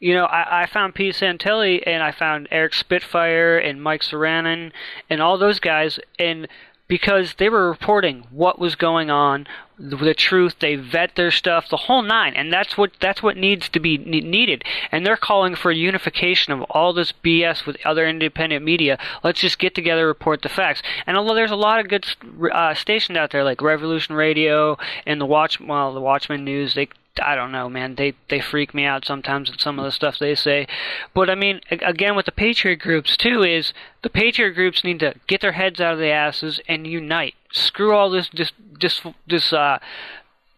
you 0.00 0.14
know, 0.14 0.24
I, 0.24 0.62
I 0.62 0.66
found 0.66 0.94
Pete 0.94 1.14
Santilli 1.14 1.82
and 1.86 2.02
I 2.02 2.10
found 2.10 2.48
Eric 2.50 2.74
Spitfire 2.74 3.58
and 3.58 3.82
Mike 3.82 4.02
Saranen 4.02 4.72
and 5.08 5.20
all 5.20 5.38
those 5.38 5.60
guys, 5.60 6.00
and 6.18 6.48
because 6.88 7.34
they 7.34 7.48
were 7.48 7.70
reporting 7.70 8.26
what 8.30 8.58
was 8.58 8.74
going 8.74 9.10
on, 9.10 9.46
the 9.80 10.14
truth. 10.14 10.56
They 10.60 10.76
vet 10.76 11.14
their 11.14 11.30
stuff, 11.30 11.68
the 11.68 11.76
whole 11.76 12.02
nine, 12.02 12.34
and 12.34 12.52
that's 12.52 12.76
what 12.76 12.92
that's 13.00 13.22
what 13.22 13.36
needs 13.36 13.68
to 13.70 13.80
be 13.80 13.96
needed. 13.96 14.64
And 14.92 15.06
they're 15.06 15.16
calling 15.16 15.54
for 15.54 15.70
a 15.70 15.76
unification 15.76 16.52
of 16.52 16.62
all 16.70 16.92
this 16.92 17.12
BS 17.12 17.64
with 17.64 17.76
other 17.84 18.06
independent 18.06 18.64
media. 18.64 18.98
Let's 19.24 19.40
just 19.40 19.58
get 19.58 19.74
together, 19.74 20.06
report 20.06 20.42
the 20.42 20.48
facts. 20.48 20.82
And 21.06 21.16
although 21.16 21.34
there's 21.34 21.50
a 21.50 21.56
lot 21.56 21.80
of 21.80 21.88
good 21.88 22.06
uh, 22.52 22.74
stations 22.74 23.16
out 23.16 23.30
there 23.30 23.44
like 23.44 23.62
Revolution 23.62 24.14
Radio 24.14 24.76
and 25.06 25.20
the 25.20 25.26
Watch, 25.26 25.60
well, 25.60 25.94
the 25.94 26.00
Watchman 26.00 26.44
News, 26.44 26.74
they 26.74 26.88
I 27.20 27.34
don't 27.34 27.52
know, 27.52 27.68
man. 27.68 27.94
They 27.94 28.14
they 28.28 28.40
freak 28.40 28.74
me 28.74 28.84
out 28.84 29.04
sometimes 29.04 29.50
with 29.50 29.60
some 29.60 29.78
of 29.78 29.84
the 29.84 29.92
stuff 29.92 30.18
they 30.18 30.34
say. 30.34 30.66
But 31.14 31.30
I 31.30 31.34
mean, 31.34 31.60
again, 31.70 32.16
with 32.16 32.26
the 32.26 32.32
Patriot 32.32 32.76
groups 32.76 33.16
too, 33.16 33.42
is 33.42 33.72
the 34.02 34.10
Patriot 34.10 34.52
groups 34.52 34.84
need 34.84 35.00
to 35.00 35.14
get 35.26 35.40
their 35.40 35.52
heads 35.52 35.80
out 35.80 35.94
of 35.94 35.98
the 35.98 36.10
asses 36.10 36.60
and 36.68 36.86
unite. 36.86 37.34
Screw 37.52 37.94
all 37.94 38.10
this 38.10 38.28
this 38.32 38.52
this 38.80 39.00
this 39.26 39.52
uh 39.52 39.78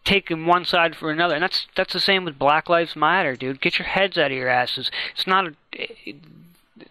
taking 0.03 0.45
one 0.45 0.65
side 0.65 0.95
for 0.95 1.11
another. 1.11 1.35
And 1.35 1.43
that's 1.43 1.67
that's 1.75 1.93
the 1.93 1.99
same 1.99 2.25
with 2.25 2.39
Black 2.39 2.69
Lives 2.69 2.95
Matter, 2.95 3.35
dude. 3.35 3.61
Get 3.61 3.79
your 3.79 3.87
heads 3.87 4.17
out 4.17 4.31
of 4.31 4.37
your 4.37 4.49
asses. 4.49 4.91
It's 5.13 5.27
not 5.27 5.53
a, 5.75 6.15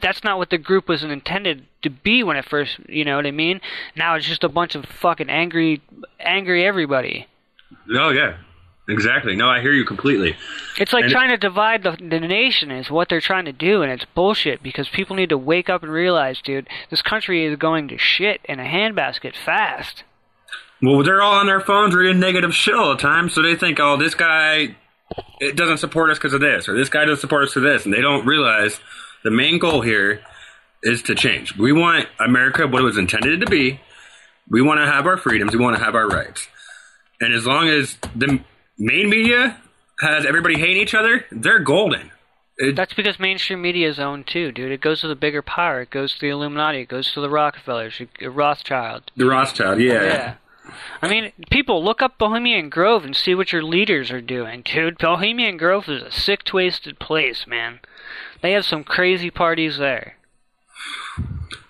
that's 0.00 0.24
not 0.24 0.38
what 0.38 0.50
the 0.50 0.58
group 0.58 0.88
was 0.88 1.02
intended 1.02 1.66
to 1.82 1.90
be 1.90 2.22
when 2.22 2.36
it 2.36 2.44
first, 2.44 2.78
you 2.88 3.04
know 3.04 3.16
what 3.16 3.26
I 3.26 3.30
mean? 3.30 3.60
Now 3.96 4.14
it's 4.14 4.26
just 4.26 4.44
a 4.44 4.48
bunch 4.48 4.74
of 4.74 4.84
fucking 4.84 5.30
angry 5.30 5.82
angry 6.20 6.64
everybody. 6.64 7.26
Oh 7.94 8.10
yeah. 8.10 8.38
Exactly. 8.88 9.36
No, 9.36 9.48
I 9.48 9.60
hear 9.60 9.72
you 9.72 9.84
completely. 9.84 10.36
It's 10.76 10.92
like 10.92 11.04
and 11.04 11.12
trying 11.12 11.30
to 11.30 11.36
divide 11.36 11.84
the, 11.84 11.92
the 11.92 12.18
nation 12.18 12.70
is 12.70 12.90
what 12.90 13.08
they're 13.08 13.20
trying 13.20 13.44
to 13.44 13.52
do, 13.52 13.82
and 13.82 13.92
it's 13.92 14.04
bullshit 14.04 14.62
because 14.62 14.88
people 14.88 15.14
need 15.14 15.28
to 15.28 15.38
wake 15.38 15.70
up 15.70 15.82
and 15.82 15.92
realize, 15.92 16.40
dude, 16.42 16.68
this 16.90 17.00
country 17.00 17.46
is 17.46 17.56
going 17.56 17.88
to 17.88 17.98
shit 17.98 18.40
in 18.44 18.58
a 18.58 18.64
handbasket 18.64 19.34
fast. 19.36 20.02
Well, 20.82 21.04
they're 21.04 21.22
all 21.22 21.34
on 21.34 21.46
their 21.46 21.60
phones 21.60 21.94
reading 21.94 22.18
negative 22.18 22.52
shit 22.54 22.74
all 22.74 22.90
the 22.90 23.00
time, 23.00 23.28
so 23.28 23.40
they 23.40 23.54
think, 23.54 23.78
oh, 23.78 23.96
this 23.96 24.16
guy 24.16 24.74
it 25.40 25.56
doesn't 25.56 25.78
support 25.78 26.10
us 26.10 26.18
because 26.18 26.32
of 26.32 26.40
this, 26.40 26.68
or 26.68 26.76
this 26.76 26.88
guy 26.88 27.04
doesn't 27.04 27.20
support 27.20 27.44
us 27.44 27.52
for 27.52 27.60
this, 27.60 27.84
and 27.84 27.92
they 27.92 28.00
don't 28.00 28.26
realize 28.26 28.80
the 29.24 29.30
main 29.30 29.58
goal 29.58 29.80
here 29.80 30.22
is 30.82 31.02
to 31.02 31.14
change. 31.14 31.56
We 31.56 31.72
want 31.72 32.08
America 32.18 32.66
what 32.66 32.80
it 32.80 32.84
was 32.84 32.98
intended 32.98 33.40
to 33.40 33.46
be. 33.46 33.80
We 34.48 34.62
want 34.62 34.80
to 34.80 34.86
have 34.86 35.06
our 35.06 35.16
freedoms. 35.16 35.52
We 35.52 35.60
want 35.60 35.76
to 35.76 35.84
have 35.84 35.94
our 35.94 36.08
rights. 36.08 36.48
And 37.20 37.32
as 37.32 37.46
long 37.46 37.68
as 37.68 37.98
the 38.16 38.40
main 38.82 39.08
media 39.08 39.60
has 40.00 40.26
everybody 40.26 40.58
hating 40.58 40.76
each 40.76 40.94
other, 40.94 41.24
they're 41.30 41.60
golden. 41.60 42.10
It, 42.58 42.76
That's 42.76 42.92
because 42.92 43.18
mainstream 43.18 43.62
media 43.62 43.88
is 43.88 43.98
owned 43.98 44.26
too, 44.26 44.52
dude. 44.52 44.72
It 44.72 44.80
goes 44.80 45.00
to 45.00 45.08
the 45.08 45.14
bigger 45.14 45.40
power. 45.40 45.82
It 45.82 45.90
goes 45.90 46.14
to 46.14 46.20
the 46.20 46.28
Illuminati. 46.28 46.80
It 46.80 46.88
goes 46.88 47.12
to 47.12 47.20
the 47.20 47.30
Rockefellers, 47.30 48.00
uh, 48.00 48.30
Rothschild. 48.30 49.10
The 49.16 49.26
Rothschild, 49.26 49.80
yeah. 49.80 50.02
Yeah. 50.02 50.34
I 51.00 51.08
mean, 51.08 51.32
people 51.50 51.84
look 51.84 52.02
up 52.02 52.18
Bohemian 52.18 52.68
Grove 52.68 53.04
and 53.04 53.16
see 53.16 53.34
what 53.34 53.52
your 53.52 53.62
leaders 53.62 54.10
are 54.10 54.20
doing, 54.20 54.62
dude. 54.62 54.98
Bohemian 54.98 55.56
Grove 55.56 55.88
is 55.88 56.02
a 56.02 56.10
sick, 56.10 56.44
twisted 56.44 56.98
place, 56.98 57.46
man. 57.46 57.80
They 58.42 58.52
have 58.52 58.64
some 58.64 58.84
crazy 58.84 59.30
parties 59.30 59.78
there. 59.78 60.16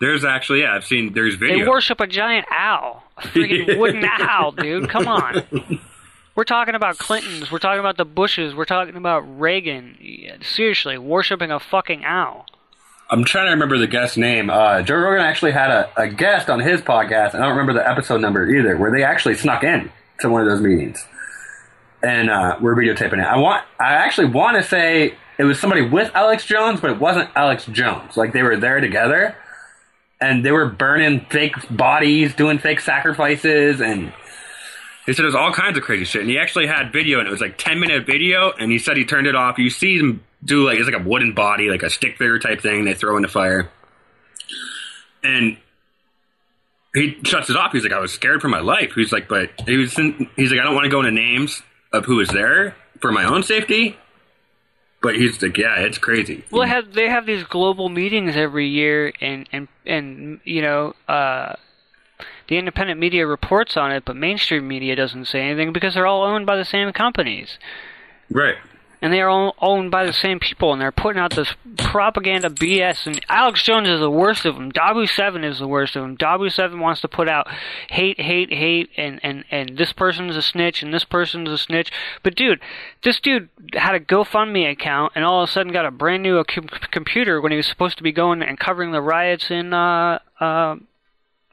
There's 0.00 0.24
actually, 0.24 0.62
yeah, 0.62 0.74
I've 0.74 0.84
seen. 0.84 1.12
There's 1.12 1.36
video. 1.36 1.58
They 1.58 1.68
worship 1.68 2.00
a 2.00 2.06
giant 2.06 2.46
owl, 2.50 3.04
a 3.16 3.22
freaking 3.22 3.78
wooden 3.78 4.04
owl, 4.04 4.52
dude. 4.52 4.88
Come 4.90 5.08
on. 5.08 5.44
We're 6.34 6.44
talking 6.44 6.74
about 6.74 6.96
Clintons. 6.96 7.52
We're 7.52 7.58
talking 7.58 7.80
about 7.80 7.98
the 7.98 8.06
Bushes. 8.06 8.54
We're 8.54 8.64
talking 8.64 8.96
about 8.96 9.20
Reagan. 9.38 10.40
Seriously, 10.42 10.96
worshiping 10.96 11.50
a 11.50 11.60
fucking 11.60 12.04
owl. 12.04 12.46
I'm 13.10 13.24
trying 13.24 13.46
to 13.46 13.50
remember 13.50 13.76
the 13.76 13.86
guest 13.86 14.16
name. 14.16 14.48
Uh, 14.48 14.80
Joe 14.80 14.96
Rogan 14.96 15.20
actually 15.20 15.52
had 15.52 15.70
a, 15.70 15.90
a 15.98 16.08
guest 16.08 16.48
on 16.48 16.60
his 16.60 16.80
podcast, 16.80 17.34
and 17.34 17.42
I 17.42 17.48
don't 17.48 17.58
remember 17.58 17.74
the 17.74 17.86
episode 17.86 18.22
number 18.22 18.48
either, 18.48 18.78
where 18.78 18.90
they 18.90 19.04
actually 19.04 19.34
snuck 19.34 19.62
in 19.62 19.92
to 20.20 20.30
one 20.30 20.40
of 20.40 20.48
those 20.48 20.62
meetings, 20.62 21.04
and 22.02 22.30
uh, 22.30 22.56
we're 22.62 22.74
videotaping 22.74 23.18
it. 23.18 23.26
I 23.26 23.36
want, 23.36 23.66
I 23.78 23.92
actually 23.92 24.28
want 24.28 24.56
to 24.56 24.62
say 24.62 25.14
it 25.36 25.44
was 25.44 25.60
somebody 25.60 25.82
with 25.82 26.10
Alex 26.14 26.46
Jones, 26.46 26.80
but 26.80 26.90
it 26.90 26.98
wasn't 26.98 27.28
Alex 27.36 27.66
Jones. 27.66 28.16
Like 28.16 28.32
they 28.32 28.42
were 28.42 28.56
there 28.56 28.80
together, 28.80 29.36
and 30.18 30.42
they 30.42 30.52
were 30.52 30.66
burning 30.70 31.26
fake 31.28 31.56
bodies, 31.68 32.34
doing 32.34 32.58
fake 32.58 32.80
sacrifices, 32.80 33.82
and 33.82 34.14
he 35.06 35.12
said 35.12 35.24
it 35.24 35.26
was 35.26 35.34
all 35.34 35.52
kinds 35.52 35.76
of 35.76 35.84
crazy 35.84 36.04
shit, 36.04 36.22
and 36.22 36.30
he 36.30 36.38
actually 36.38 36.66
had 36.66 36.92
video, 36.92 37.18
and 37.18 37.26
it 37.26 37.30
was 37.30 37.40
like 37.40 37.58
ten 37.58 37.80
minute 37.80 38.06
video, 38.06 38.52
and 38.52 38.70
he 38.70 38.78
said 38.78 38.96
he 38.96 39.04
turned 39.04 39.26
it 39.26 39.34
off. 39.34 39.58
You 39.58 39.70
see 39.70 39.98
him 39.98 40.22
do 40.44 40.64
like 40.64 40.78
it's 40.78 40.88
like 40.88 41.00
a 41.00 41.08
wooden 41.08 41.32
body, 41.34 41.68
like 41.68 41.82
a 41.82 41.90
stick 41.90 42.18
figure 42.18 42.38
type 42.38 42.60
thing. 42.60 42.84
They 42.84 42.94
throw 42.94 43.16
in 43.16 43.22
the 43.22 43.28
fire, 43.28 43.70
and 45.22 45.56
he 46.94 47.18
shuts 47.24 47.48
it 47.50 47.56
off. 47.56 47.72
He's 47.72 47.82
like, 47.82 47.92
I 47.92 47.98
was 48.00 48.12
scared 48.12 48.42
for 48.42 48.48
my 48.48 48.60
life. 48.60 48.92
He's 48.94 49.12
like, 49.12 49.28
but 49.28 49.50
he 49.66 49.76
was. 49.76 49.98
In, 49.98 50.28
he's 50.36 50.50
like, 50.50 50.60
I 50.60 50.64
don't 50.64 50.74
want 50.74 50.84
to 50.84 50.90
go 50.90 51.00
into 51.00 51.10
names 51.10 51.62
of 51.92 52.04
who 52.04 52.16
was 52.16 52.28
there 52.28 52.76
for 53.00 53.12
my 53.12 53.24
own 53.24 53.42
safety. 53.42 53.96
But 55.00 55.16
he's 55.16 55.42
like, 55.42 55.58
yeah, 55.58 55.80
it's 55.80 55.98
crazy. 55.98 56.44
Well, 56.52 56.66
have 56.66 56.92
they 56.92 57.08
have 57.08 57.26
these 57.26 57.42
global 57.42 57.88
meetings 57.88 58.36
every 58.36 58.68
year, 58.68 59.12
and 59.20 59.48
and 59.50 59.68
and 59.84 60.40
you 60.44 60.62
know, 60.62 60.94
uh, 61.08 61.54
the 62.48 62.58
independent 62.58 63.00
media 63.00 63.26
reports 63.26 63.76
on 63.76 63.92
it, 63.92 64.04
but 64.04 64.16
mainstream 64.16 64.68
media 64.68 64.96
doesn't 64.96 65.26
say 65.26 65.40
anything 65.40 65.72
because 65.72 65.94
they're 65.94 66.06
all 66.06 66.22
owned 66.22 66.46
by 66.46 66.56
the 66.56 66.64
same 66.64 66.92
companies. 66.92 67.58
Right. 68.30 68.56
And 69.00 69.12
they 69.12 69.20
are 69.20 69.28
all 69.28 69.56
owned 69.60 69.90
by 69.90 70.06
the 70.06 70.12
same 70.12 70.38
people, 70.38 70.72
and 70.72 70.80
they're 70.80 70.92
putting 70.92 71.20
out 71.20 71.34
this 71.34 71.56
propaganda 71.76 72.48
BS. 72.48 73.04
And 73.06 73.20
Alex 73.28 73.64
Jones 73.64 73.88
is 73.88 73.98
the 73.98 74.08
worst 74.08 74.44
of 74.44 74.54
them. 74.54 74.70
Dahboo 74.70 75.08
Seven 75.08 75.42
is 75.42 75.58
the 75.58 75.66
worst 75.66 75.96
of 75.96 76.02
them. 76.02 76.16
Dahboo 76.16 76.52
Seven 76.52 76.78
wants 76.78 77.00
to 77.00 77.08
put 77.08 77.28
out 77.28 77.48
hate, 77.90 78.20
hate, 78.20 78.52
hate, 78.52 78.90
and 78.96 79.18
and 79.24 79.44
and 79.50 79.76
this 79.76 79.92
person's 79.92 80.36
a 80.36 80.42
snitch, 80.42 80.84
and 80.84 80.94
this 80.94 81.02
person's 81.02 81.50
a 81.50 81.58
snitch. 81.58 81.90
But 82.22 82.36
dude, 82.36 82.60
this 83.02 83.18
dude 83.18 83.48
had 83.74 83.96
a 83.96 84.00
GoFundMe 84.00 84.70
account, 84.70 85.14
and 85.16 85.24
all 85.24 85.42
of 85.42 85.48
a 85.48 85.52
sudden 85.52 85.72
got 85.72 85.84
a 85.84 85.90
brand 85.90 86.22
new 86.22 86.44
com- 86.44 86.68
computer 86.92 87.40
when 87.40 87.50
he 87.50 87.56
was 87.56 87.66
supposed 87.66 87.96
to 87.96 88.04
be 88.04 88.12
going 88.12 88.40
and 88.40 88.56
covering 88.56 88.92
the 88.92 89.02
riots 89.02 89.50
in 89.50 89.74
uh, 89.74 90.20
uh, 90.38 90.76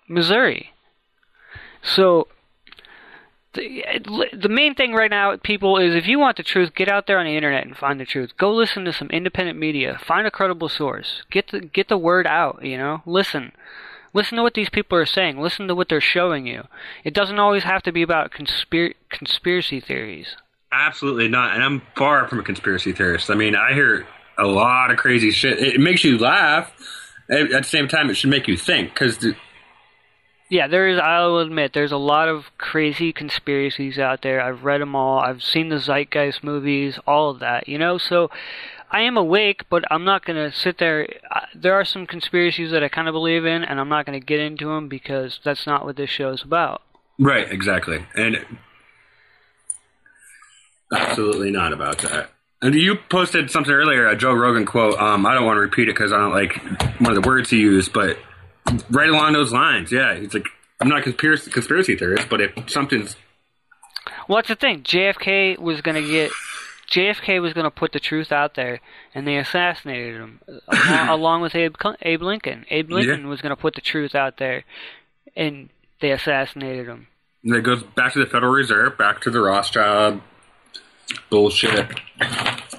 Missouri. 0.10 0.72
So 1.82 2.28
the, 3.54 4.30
the 4.34 4.50
main 4.50 4.76
thing 4.76 4.94
right 4.94 5.10
now, 5.10 5.36
people, 5.38 5.78
is 5.78 5.96
if 5.96 6.08
you 6.08 6.20
want 6.20 6.38
the 6.38 6.44
truth, 6.44 6.76
get 6.76 6.90
out 6.90 7.08
there 7.08 7.20
on 7.20 7.26
the 7.26 7.36
internet 7.36 7.66
and 7.66 7.76
find 7.76 8.00
the 8.00 8.06
truth. 8.06 8.38
Go 8.38 8.54
listen 8.54 8.86
to 8.86 8.94
some 8.94 9.10
independent 9.10 9.58
media. 9.58 10.00
Find 10.06 10.28
a 10.28 10.32
credible 10.32 10.70
source. 10.70 11.24
Get 11.32 11.50
the 11.52 11.62
get 11.62 11.88
the 11.88 11.98
word 11.98 12.28
out. 12.28 12.64
You 12.64 12.78
know, 12.78 13.02
listen. 13.06 13.52
Listen 14.12 14.38
to 14.38 14.44
what 14.44 14.56
these 14.56 14.70
people 14.70 14.98
are 14.98 15.06
saying. 15.06 15.40
Listen 15.40 15.68
to 15.68 15.76
what 15.76 15.88
they're 15.88 16.02
showing 16.02 16.48
you. 16.48 16.64
It 17.04 17.14
doesn't 17.14 17.38
always 17.38 17.64
have 17.64 17.84
to 17.84 17.92
be 17.92 18.02
about 18.02 18.32
conspir- 18.32 18.96
conspiracy 19.10 19.80
theories. 19.80 20.36
Absolutely 20.72 21.28
not. 21.28 21.54
And 21.54 21.64
I'm 21.64 21.84
far 21.96 22.28
from 22.28 22.40
a 22.40 22.44
conspiracy 22.44 22.92
theorist. 22.92 23.30
I 23.30 23.36
mean, 23.36 23.56
I 23.56 23.74
hear 23.74 24.08
a 24.40 24.48
lot 24.48 24.90
of 24.90 24.98
crazy 24.98 25.30
shit. 25.30 25.60
It 25.60 25.80
makes 25.80 26.04
you 26.04 26.18
laugh. 26.18 26.72
At 27.30 27.50
the 27.50 27.64
same 27.64 27.88
time, 27.88 28.10
it 28.10 28.16
should 28.16 28.32
make 28.32 28.48
you 28.48 28.58
think 28.58 28.92
because 28.92 29.24
yeah, 30.50 30.68
there 30.68 30.88
is. 30.88 31.00
I'll 31.00 31.38
admit, 31.38 31.74
there's 31.74 31.92
a 31.92 31.98
lot 31.98 32.28
of 32.28 32.46
crazy 32.58 33.14
conspiracies 33.14 34.00
out 34.00 34.24
there. 34.24 34.42
I've 34.42 34.64
read 34.64 34.82
them 34.82 34.96
all. 34.96 35.20
I've 35.20 35.44
seen 35.44 35.70
the 35.70 35.80
Zeitgeist 35.80 36.44
movies, 36.44 37.00
all 37.06 37.30
of 37.30 37.40
that. 37.40 37.68
You 37.68 37.78
know, 37.78 37.98
so 37.98 38.32
I 38.92 39.02
am 39.02 39.16
awake, 39.16 39.66
but 39.70 39.84
I'm 39.92 40.04
not 40.04 40.26
gonna 40.26 40.52
sit 40.52 40.80
there. 40.80 41.08
There 41.54 41.76
are 41.76 41.86
some 41.86 42.08
conspiracies 42.08 42.72
that 42.72 42.84
I 42.84 42.90
kind 42.90 43.08
of 43.08 43.14
believe 43.14 43.46
in, 43.46 43.64
and 43.64 43.80
I'm 43.80 43.90
not 43.90 44.08
gonna 44.08 44.20
get 44.20 44.40
into 44.40 44.68
them 44.68 44.88
because 44.90 45.40
that's 45.44 45.68
not 45.68 45.86
what 45.86 45.96
this 45.96 46.10
show 46.10 46.32
is 46.32 46.42
about. 46.42 46.82
Right. 47.20 47.52
Exactly. 47.52 48.06
And 48.16 48.46
absolutely 50.92 51.52
not 51.52 51.74
about 51.74 52.00
that. 52.00 52.32
And 52.62 52.74
you 52.76 52.98
posted 53.10 53.52
something 53.52 53.72
earlier, 53.72 54.08
a 54.08 54.18
Joe 54.18 54.34
Rogan 54.34 54.66
quote. 54.66 55.00
Um, 55.00 55.26
I 55.26 55.34
don't 55.34 55.46
want 55.46 55.58
to 55.58 55.62
repeat 55.62 55.90
it 55.90 55.96
because 55.96 56.12
I 56.12 56.18
don't 56.18 56.34
like 56.34 56.62
one 57.00 57.16
of 57.16 57.22
the 57.22 57.28
words 57.28 57.50
he 57.50 57.60
used, 57.60 57.94
but 57.94 58.18
right 58.90 59.10
along 59.10 59.34
those 59.34 59.52
lines. 59.52 59.92
Yeah, 59.92 60.12
it's 60.12 60.34
like 60.34 60.48
I'm 60.80 60.88
not 60.88 61.00
a 61.00 61.02
conspiracy, 61.02 61.52
conspiracy 61.52 61.96
theorist, 61.96 62.30
but 62.30 62.42
if 62.42 62.70
something's 62.70 63.16
well, 64.28 64.38
that's 64.38 64.48
the 64.48 64.56
thing. 64.56 64.84
JFK 64.84 65.58
was 65.60 65.82
going 65.82 66.02
to 66.02 66.08
get 66.08 66.32
JFK 66.90 67.42
was 67.42 67.54
going 67.54 67.66
to 67.66 67.72
put 67.72 67.92
the 67.92 68.00
truth 68.00 68.32
out 68.32 68.56
there, 68.56 68.80
and 69.14 69.28
they 69.28 69.38
assassinated 69.38 70.16
him 70.16 70.40
along, 70.68 71.10
along 71.10 71.42
with 71.42 71.56
Abe, 71.56 71.76
Abe 72.02 72.22
Lincoln. 72.22 72.66
Abe 72.70 72.92
Lincoln 72.92 73.22
yeah. 73.22 73.28
was 73.28 73.42
going 73.42 73.52
to 73.52 73.62
put 73.62 73.76
the 73.76 73.82
truth 73.82 74.16
out 74.16 74.38
there, 74.38 74.64
and 75.36 75.70
they 76.02 76.12
assassinated 76.12 76.88
him. 76.88 77.08
And 77.44 77.56
it 77.56 77.62
goes 77.62 77.84
back 77.84 78.14
to 78.14 78.20
the 78.20 78.26
Federal 78.26 78.52
Reserve, 78.52 78.98
back 78.98 79.22
to 79.22 79.30
the 79.30 79.40
Rothschild 79.40 80.22
bullshit. 81.30 82.00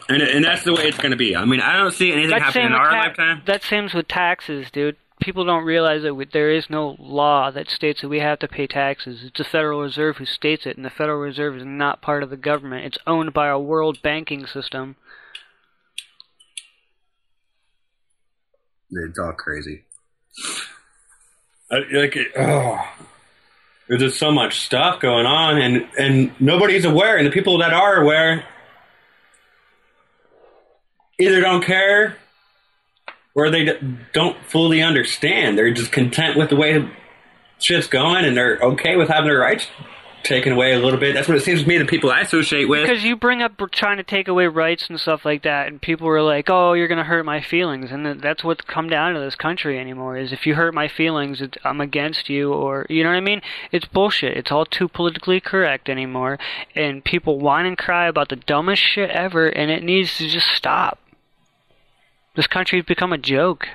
And, 0.09 0.23
and 0.23 0.45
that's 0.45 0.65
the 0.65 0.75
way 0.75 0.83
it's 0.83 0.99
going 0.99 1.13
to 1.13 1.17
be. 1.17 1.35
I 1.35 1.45
mean, 1.45 1.61
I 1.61 1.77
don't 1.77 1.93
see 1.93 2.13
anything 2.13 2.39
happening 2.39 2.67
in 2.67 2.73
our 2.73 2.91
ta- 2.91 2.99
lifetime. 2.99 3.43
That 3.47 3.63
seems 3.63 3.95
with 3.95 4.09
taxes, 4.09 4.71
dude 4.71 4.97
people 5.21 5.45
don't 5.45 5.65
realize 5.65 6.03
that 6.03 6.15
we, 6.15 6.25
there 6.25 6.51
is 6.51 6.69
no 6.69 6.97
law 6.99 7.51
that 7.51 7.71
states 7.71 8.01
that 8.01 8.09
we 8.09 8.21
have 8.21 8.39
to 8.41 8.49
pay 8.49 8.67
taxes. 8.67 9.23
It's 9.23 9.39
the 9.39 9.45
Federal 9.45 9.83
Reserve 9.83 10.17
who 10.17 10.25
states 10.25 10.67
it, 10.67 10.77
and 10.77 10.85
the 10.85 10.91
Federal 10.91 11.19
Reserve 11.19 11.57
is 11.57 11.65
not 11.65 12.03
part 12.03 12.23
of 12.23 12.31
the 12.31 12.37
government. 12.37 12.87
It's 12.87 12.99
owned 13.07 13.33
by 13.33 13.49
a 13.49 13.59
world 13.59 14.03
banking 14.03 14.47
system. 14.47 14.97
It's 18.91 19.19
all 19.19 19.33
crazy. 19.33 19.85
I, 21.71 21.85
like, 21.93 22.17
oh, 22.37 22.79
there's 23.89 24.01
just 24.01 24.19
so 24.19 24.33
much 24.33 24.61
stuff 24.61 25.01
going 25.01 25.27
on, 25.27 25.59
and 25.59 25.89
and 25.97 26.41
nobody's 26.41 26.85
aware, 26.85 27.17
and 27.17 27.27
the 27.27 27.31
people 27.31 27.59
that 27.59 27.73
are 27.73 28.03
aware 28.03 28.45
either 31.21 31.41
don't 31.41 31.65
care 31.65 32.17
or 33.41 33.51
they 33.51 33.79
don't 34.13 34.37
fully 34.47 34.83
understand. 34.83 35.57
They're 35.57 35.73
just 35.73 35.93
content 35.93 36.37
with 36.37 36.51
the 36.51 36.57
way 36.57 36.89
shit's 37.59 37.87
going, 37.87 38.25
and 38.25 38.37
they're 38.37 38.59
okay 38.59 38.97
with 38.97 39.09
having 39.09 39.29
their 39.29 39.39
rights 39.39 39.67
taken 40.23 40.53
away 40.53 40.75
a 40.75 40.79
little 40.79 41.01
bit. 41.01 41.15
That's 41.15 41.29
what 41.29 41.39
it 41.39 41.43
seems 41.45 41.63
to 41.63 41.67
me. 41.67 41.79
The 41.79 41.87
people 41.87 42.11
I 42.11 42.21
associate 42.21 42.67
with, 42.67 42.87
because 42.87 43.03
you 43.03 43.17
bring 43.17 43.41
up 43.41 43.59
trying 43.71 43.97
to 43.97 44.03
take 44.03 44.29
away 44.29 44.47
rights 44.49 44.91
and 44.91 45.01
stuff 45.01 45.25
like 45.25 45.45
that, 45.45 45.69
and 45.69 45.81
people 45.81 46.07
are 46.09 46.21
like, 46.21 46.51
"Oh, 46.51 46.75
you're 46.75 46.89
gonna 46.89 47.05
hurt 47.05 47.25
my 47.25 47.41
feelings," 47.41 47.91
and 47.91 48.21
that's 48.21 48.45
what's 48.45 48.61
come 48.61 48.91
down 48.91 49.15
to 49.15 49.21
this 49.21 49.35
country 49.35 49.79
anymore. 49.79 50.19
Is 50.19 50.31
if 50.31 50.47
you 50.47 50.57
hurt 50.57 50.75
my 50.75 50.89
feelings, 50.89 51.43
I'm 51.65 51.81
against 51.81 52.29
you, 52.29 52.53
or 52.53 52.85
you 52.91 53.03
know 53.03 53.09
what 53.09 53.17
I 53.17 53.21
mean? 53.21 53.41
It's 53.73 53.87
bullshit. 53.87 54.37
It's 54.37 54.53
all 54.53 54.67
too 54.67 54.89
politically 54.89 55.41
correct 55.41 55.89
anymore, 55.89 56.39
and 56.75 57.03
people 57.03 57.39
whine 57.39 57.65
and 57.65 57.79
cry 57.79 58.07
about 58.07 58.29
the 58.29 58.37
dumbest 58.37 58.83
shit 58.83 59.09
ever, 59.09 59.49
and 59.49 59.71
it 59.71 59.83
needs 59.83 60.19
to 60.19 60.29
just 60.29 60.49
stop. 60.49 60.99
This 62.37 62.47
country's 62.47 62.85
become 62.85 63.13
a 63.13 63.19
joke. 63.19 63.67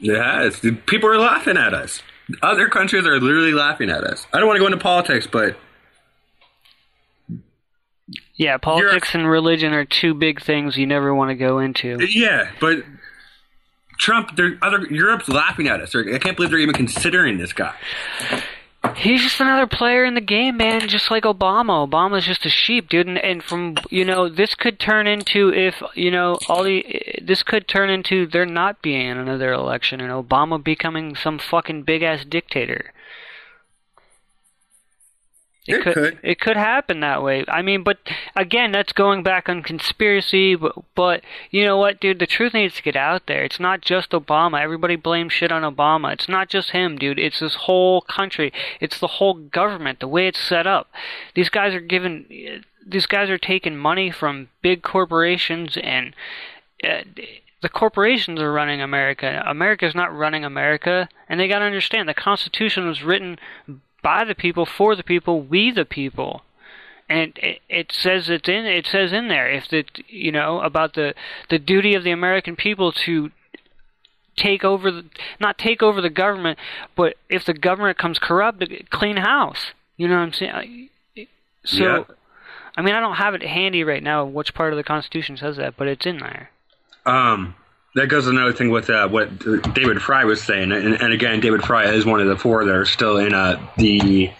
Yes, 0.00 0.60
people 0.86 1.08
are 1.08 1.18
laughing 1.18 1.56
at 1.56 1.74
us. 1.74 2.02
Other 2.42 2.68
countries 2.68 3.06
are 3.06 3.18
literally 3.18 3.52
laughing 3.52 3.90
at 3.90 4.04
us. 4.04 4.26
I 4.32 4.38
don't 4.38 4.46
want 4.46 4.56
to 4.56 4.60
go 4.60 4.66
into 4.66 4.78
politics, 4.78 5.26
but 5.26 5.56
yeah, 8.36 8.56
politics 8.58 9.14
and 9.14 9.28
religion 9.28 9.72
are 9.72 9.84
two 9.84 10.14
big 10.14 10.40
things 10.40 10.76
you 10.76 10.86
never 10.86 11.12
want 11.14 11.30
to 11.30 11.34
go 11.34 11.58
into. 11.58 11.98
Yeah, 12.08 12.50
but 12.60 12.84
Trump, 13.98 14.38
other 14.62 14.86
Europe's 14.88 15.28
laughing 15.28 15.66
at 15.66 15.80
us. 15.80 15.94
I 15.96 16.18
can't 16.18 16.36
believe 16.36 16.50
they're 16.50 16.60
even 16.60 16.74
considering 16.74 17.38
this 17.38 17.52
guy. 17.52 17.74
He's 18.96 19.22
just 19.22 19.40
another 19.40 19.66
player 19.66 20.04
in 20.04 20.14
the 20.14 20.20
game, 20.20 20.56
man. 20.56 20.88
Just 20.88 21.10
like 21.10 21.24
Obama. 21.24 21.88
Obama's 21.88 22.24
just 22.24 22.46
a 22.46 22.50
sheep, 22.50 22.88
dude. 22.88 23.06
And, 23.06 23.18
and 23.18 23.42
from 23.42 23.76
you 23.90 24.04
know, 24.04 24.28
this 24.28 24.54
could 24.54 24.78
turn 24.78 25.06
into 25.06 25.52
if 25.52 25.82
you 25.94 26.10
know 26.10 26.38
all 26.48 26.62
the. 26.62 26.84
This 27.22 27.42
could 27.42 27.68
turn 27.68 27.90
into 27.90 28.26
there 28.26 28.46
not 28.46 28.82
being 28.82 29.10
another 29.10 29.52
election 29.52 30.00
and 30.00 30.10
Obama 30.10 30.62
becoming 30.62 31.14
some 31.14 31.38
fucking 31.38 31.82
big 31.82 32.02
ass 32.02 32.24
dictator. 32.24 32.92
It, 35.68 35.74
it 35.74 35.82
could, 35.82 35.94
could, 35.94 36.18
it 36.22 36.40
could 36.40 36.56
happen 36.56 37.00
that 37.00 37.22
way. 37.22 37.44
I 37.46 37.60
mean, 37.60 37.82
but 37.82 37.98
again, 38.34 38.72
that's 38.72 38.92
going 38.92 39.22
back 39.22 39.50
on 39.50 39.62
conspiracy. 39.62 40.54
But, 40.54 40.72
but 40.94 41.22
you 41.50 41.62
know 41.64 41.76
what, 41.76 42.00
dude? 42.00 42.18
The 42.18 42.26
truth 42.26 42.54
needs 42.54 42.76
to 42.76 42.82
get 42.82 42.96
out 42.96 43.26
there. 43.26 43.44
It's 43.44 43.60
not 43.60 43.82
just 43.82 44.12
Obama. 44.12 44.62
Everybody 44.62 44.96
blames 44.96 45.34
shit 45.34 45.52
on 45.52 45.62
Obama. 45.62 46.14
It's 46.14 46.28
not 46.28 46.48
just 46.48 46.70
him, 46.70 46.96
dude. 46.96 47.18
It's 47.18 47.40
this 47.40 47.54
whole 47.54 48.00
country. 48.00 48.50
It's 48.80 48.98
the 48.98 49.06
whole 49.06 49.34
government. 49.34 50.00
The 50.00 50.08
way 50.08 50.26
it's 50.26 50.40
set 50.40 50.66
up. 50.66 50.90
These 51.34 51.50
guys 51.50 51.74
are 51.74 51.80
given. 51.80 52.64
These 52.86 53.06
guys 53.06 53.28
are 53.28 53.38
taking 53.38 53.76
money 53.76 54.10
from 54.10 54.48
big 54.62 54.82
corporations 54.82 55.76
and. 55.76 56.14
Uh, 56.82 57.02
the 57.60 57.68
corporations 57.68 58.40
are 58.40 58.52
running 58.52 58.80
America. 58.80 59.42
America's 59.44 59.94
not 59.94 60.16
running 60.16 60.44
America, 60.44 61.08
and 61.28 61.40
they 61.40 61.48
got 61.48 61.58
to 61.58 61.64
understand 61.64 62.08
the 62.08 62.14
Constitution 62.14 62.86
was 62.86 63.02
written 63.02 63.36
by 64.02 64.24
the 64.24 64.34
people, 64.34 64.66
for 64.66 64.94
the 64.94 65.02
people, 65.02 65.42
we 65.42 65.70
the 65.70 65.84
people. 65.84 66.42
And 67.08 67.32
it, 67.38 67.60
it 67.68 67.92
says 67.92 68.28
it's 68.28 68.48
in 68.48 68.66
it 68.66 68.86
says 68.86 69.12
in 69.12 69.28
there 69.28 69.50
if 69.50 69.66
the 69.68 69.84
you 70.08 70.30
know 70.30 70.60
about 70.60 70.92
the 70.92 71.14
the 71.48 71.58
duty 71.58 71.94
of 71.94 72.04
the 72.04 72.10
American 72.10 72.54
people 72.54 72.92
to 72.92 73.30
take 74.36 74.62
over 74.62 74.90
the 74.90 75.04
not 75.40 75.56
take 75.58 75.82
over 75.82 76.00
the 76.00 76.10
government, 76.10 76.58
but 76.96 77.16
if 77.28 77.44
the 77.44 77.54
government 77.54 77.96
comes 77.98 78.18
corrupt, 78.18 78.62
clean 78.90 79.16
house. 79.16 79.72
You 79.96 80.06
know 80.08 80.14
what 80.14 80.22
I'm 80.22 80.32
saying? 80.32 80.90
So, 81.64 81.82
yeah. 81.82 82.04
I 82.76 82.82
mean, 82.82 82.94
I 82.94 83.00
don't 83.00 83.16
have 83.16 83.34
it 83.34 83.42
handy 83.42 83.82
right 83.84 84.02
now 84.02 84.24
which 84.24 84.54
part 84.54 84.72
of 84.72 84.76
the 84.76 84.84
Constitution 84.84 85.36
says 85.36 85.56
that, 85.56 85.76
but 85.76 85.88
it's 85.88 86.06
in 86.06 86.18
there. 86.18 86.50
Um, 87.04 87.56
that 87.94 88.08
goes 88.08 88.26
another 88.26 88.52
thing 88.52 88.70
with 88.70 88.90
uh, 88.90 89.08
what 89.08 89.38
David 89.74 90.00
Fry 90.02 90.24
was 90.24 90.42
saying, 90.42 90.72
and, 90.72 90.94
and, 90.94 91.12
again, 91.12 91.40
David 91.40 91.62
Fry 91.62 91.86
is 91.92 92.04
one 92.04 92.20
of 92.20 92.26
the 92.26 92.36
four 92.36 92.64
that 92.64 92.74
are 92.74 92.84
still 92.84 93.16
in 93.16 93.34
uh, 93.34 93.60
the 93.76 94.30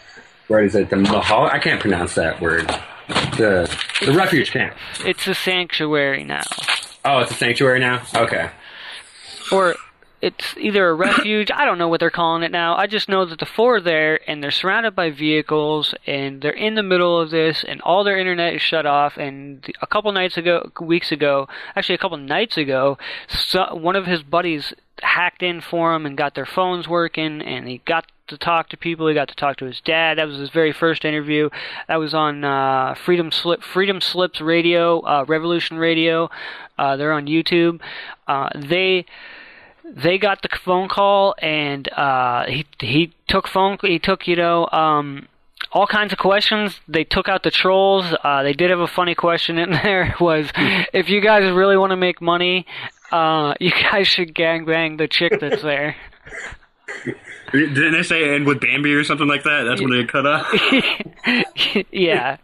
where 0.49 0.65
is 0.65 0.75
it? 0.75 0.91
The 0.91 0.97
Mahal? 0.97 1.47
I 1.47 1.59
can't 1.59 1.81
pronounce 1.81 2.15
that 2.15 2.41
word. 2.41 2.67
The 3.37 3.75
the 4.05 4.13
refuge 4.13 4.51
camp. 4.51 4.75
It's 5.05 5.27
a 5.27 5.35
sanctuary 5.35 6.25
now. 6.25 6.43
Oh, 7.05 7.21
it's 7.21 7.31
a 7.31 7.35
sanctuary 7.35 7.81
now. 7.81 8.03
Okay. 8.15 8.51
Or 9.53 9.77
it's 10.21 10.57
either 10.57 10.89
a 10.89 10.95
refuge. 10.95 11.51
I 11.55 11.65
don't 11.65 11.79
know 11.79 11.89
what 11.89 12.01
they're 12.01 12.11
calling 12.11 12.43
it 12.43 12.51
now. 12.51 12.77
I 12.77 12.87
just 12.87 13.09
know 13.09 13.25
that 13.25 13.39
the 13.39 13.47
four 13.47 13.77
are 13.77 13.81
there 13.81 14.21
and 14.29 14.43
they're 14.43 14.51
surrounded 14.51 14.95
by 14.97 15.11
vehicles 15.11 15.95
and 16.07 16.43
they're 16.43 16.51
in 16.51 16.75
the 16.75 16.83
middle 16.83 17.21
of 17.21 17.31
this 17.31 17.65
and 17.67 17.81
all 17.83 18.03
their 18.03 18.19
internet 18.19 18.55
is 18.55 18.63
shut 18.63 18.87
off. 18.87 19.17
And 19.17 19.65
a 19.81 19.87
couple 19.87 20.11
nights 20.13 20.37
ago, 20.37 20.71
weeks 20.81 21.13
ago, 21.13 21.49
actually 21.77 21.95
a 21.95 21.99
couple 21.99 22.17
nights 22.17 22.57
ago, 22.57 22.99
so, 23.29 23.75
one 23.75 23.97
of 23.97 24.07
his 24.07 24.23
buddies 24.23 24.75
hacked 25.03 25.43
in 25.43 25.61
for 25.61 25.95
him 25.95 26.05
and 26.05 26.19
got 26.19 26.35
their 26.35 26.47
phones 26.47 26.89
working 26.89 27.41
and 27.41 27.69
he 27.69 27.81
got 27.85 28.11
to 28.27 28.37
talk 28.37 28.69
to 28.71 28.77
people. 28.77 29.07
He 29.07 29.15
got 29.15 29.29
to 29.29 29.35
talk 29.35 29.57
to 29.59 29.65
his 29.65 29.81
dad. 29.81 30.19
That 30.19 30.27
was 30.27 30.39
his 30.39 30.51
very 30.51 30.73
first 30.73 31.05
interview. 31.05 31.49
That 31.87 31.97
was 31.97 32.13
on 32.13 32.45
uh, 32.45 32.95
Freedom 32.95 33.31
Slip, 33.31 33.63
Freedom 33.63 34.01
Slips 34.01 34.41
Radio, 34.41 35.01
uh, 35.01 35.25
Revolution 35.27 35.79
Radio. 35.79 36.29
Uh, 36.77 36.97
they're 36.97 37.13
on 37.13 37.27
YouTube. 37.27 37.81
Uh, 38.27 38.51
they 38.55 39.07
they 39.95 40.19
got 40.19 40.43
the 40.43 40.49
phone 40.65 40.89
call 40.89 41.35
and 41.41 41.89
uh, 41.93 42.47
he 42.47 42.67
he 42.81 43.13
took 43.27 43.49
phone 43.49 43.79
he 43.83 43.99
took 43.99 44.27
you 44.27 44.37
know 44.37 44.69
um, 44.71 45.29
all 45.73 45.87
kinds 45.87 46.13
of 46.13 46.19
questions. 46.19 46.81
They 46.89 47.05
took 47.05 47.29
out 47.29 47.43
the 47.43 47.51
trolls. 47.51 48.07
Uh, 48.25 48.43
they 48.43 48.53
did 48.53 48.71
have 48.71 48.81
a 48.81 48.87
funny 48.87 49.15
question 49.15 49.59
in 49.59 49.71
there. 49.83 50.15
Was 50.21 50.51
if 50.93 51.09
you 51.09 51.21
guys 51.21 51.51
really 51.51 51.77
want 51.77 51.91
to 51.91 51.97
make 51.97 52.21
money, 52.21 52.67
uh, 53.11 53.55
you 53.61 53.71
guys 53.71 54.09
should 54.09 54.35
gangbang 54.35 54.99
the 54.99 55.09
chick 55.09 55.41
that's 55.41 55.63
there. 55.63 55.97
Didn't 57.53 57.93
they 57.93 58.03
say 58.03 58.35
end 58.35 58.47
with 58.47 58.61
Bambi 58.61 58.93
or 58.93 59.05
something 59.05 59.27
like 59.27 59.45
that? 59.45 59.63
That's 59.63 59.81
when 59.81 59.91
they 59.91 60.05
cut 60.05 60.27
off. 60.27 60.47
yeah. 61.91 62.37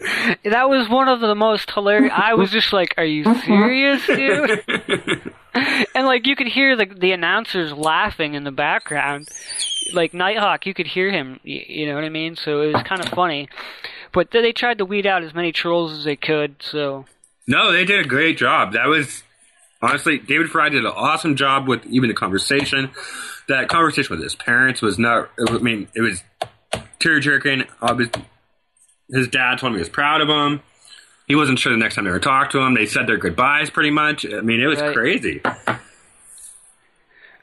That 0.44 0.68
was 0.68 0.88
one 0.88 1.08
of 1.08 1.20
the 1.20 1.34
most 1.34 1.70
hilarious. 1.70 2.12
I 2.14 2.34
was 2.34 2.50
just 2.50 2.72
like, 2.72 2.94
"Are 2.96 3.04
you 3.04 3.24
uh-huh. 3.24 3.46
serious, 3.46 4.06
dude?" 4.06 5.32
and 5.94 6.06
like 6.06 6.26
you 6.26 6.36
could 6.36 6.46
hear 6.46 6.76
the 6.76 6.86
the 6.86 7.12
announcers 7.12 7.72
laughing 7.72 8.34
in 8.34 8.44
the 8.44 8.52
background, 8.52 9.28
like 9.92 10.14
Nighthawk. 10.14 10.66
You 10.66 10.74
could 10.74 10.86
hear 10.86 11.10
him. 11.10 11.40
You 11.42 11.86
know 11.86 11.94
what 11.94 12.04
I 12.04 12.08
mean? 12.08 12.36
So 12.36 12.62
it 12.62 12.72
was 12.72 12.82
kind 12.84 13.04
of 13.04 13.08
funny. 13.10 13.48
But 14.12 14.30
they 14.30 14.52
tried 14.52 14.78
to 14.78 14.84
weed 14.84 15.06
out 15.06 15.22
as 15.22 15.34
many 15.34 15.52
trolls 15.52 15.92
as 15.92 16.04
they 16.04 16.16
could. 16.16 16.56
So 16.60 17.04
no, 17.46 17.72
they 17.72 17.84
did 17.84 18.04
a 18.04 18.08
great 18.08 18.38
job. 18.38 18.72
That 18.72 18.86
was 18.86 19.22
honestly 19.82 20.18
David 20.18 20.50
Fry 20.50 20.68
did 20.68 20.84
an 20.84 20.92
awesome 20.94 21.36
job 21.36 21.68
with 21.68 21.84
even 21.86 22.08
the 22.08 22.14
conversation. 22.14 22.90
That 23.48 23.68
conversation 23.68 24.16
with 24.16 24.22
his 24.22 24.34
parents 24.34 24.82
was 24.82 24.98
not. 24.98 25.30
I 25.48 25.58
mean, 25.58 25.88
it 25.94 26.00
was 26.00 26.22
tear 26.98 27.20
jerking. 27.20 27.64
His 29.10 29.28
dad 29.28 29.58
told 29.58 29.72
me 29.72 29.78
he 29.78 29.80
was 29.80 29.88
proud 29.88 30.20
of 30.20 30.28
him. 30.28 30.62
He 31.26 31.34
wasn't 31.34 31.58
sure 31.58 31.72
the 31.72 31.78
next 31.78 31.96
time 31.96 32.04
they 32.04 32.10
ever 32.10 32.20
talked 32.20 32.52
to 32.52 32.60
him. 32.60 32.74
They 32.74 32.86
said 32.86 33.06
their 33.06 33.16
goodbyes 33.16 33.70
pretty 33.70 33.90
much. 33.90 34.24
I 34.24 34.40
mean, 34.40 34.60
it 34.60 34.66
was 34.66 34.80
right. 34.80 34.94
crazy. 34.94 35.40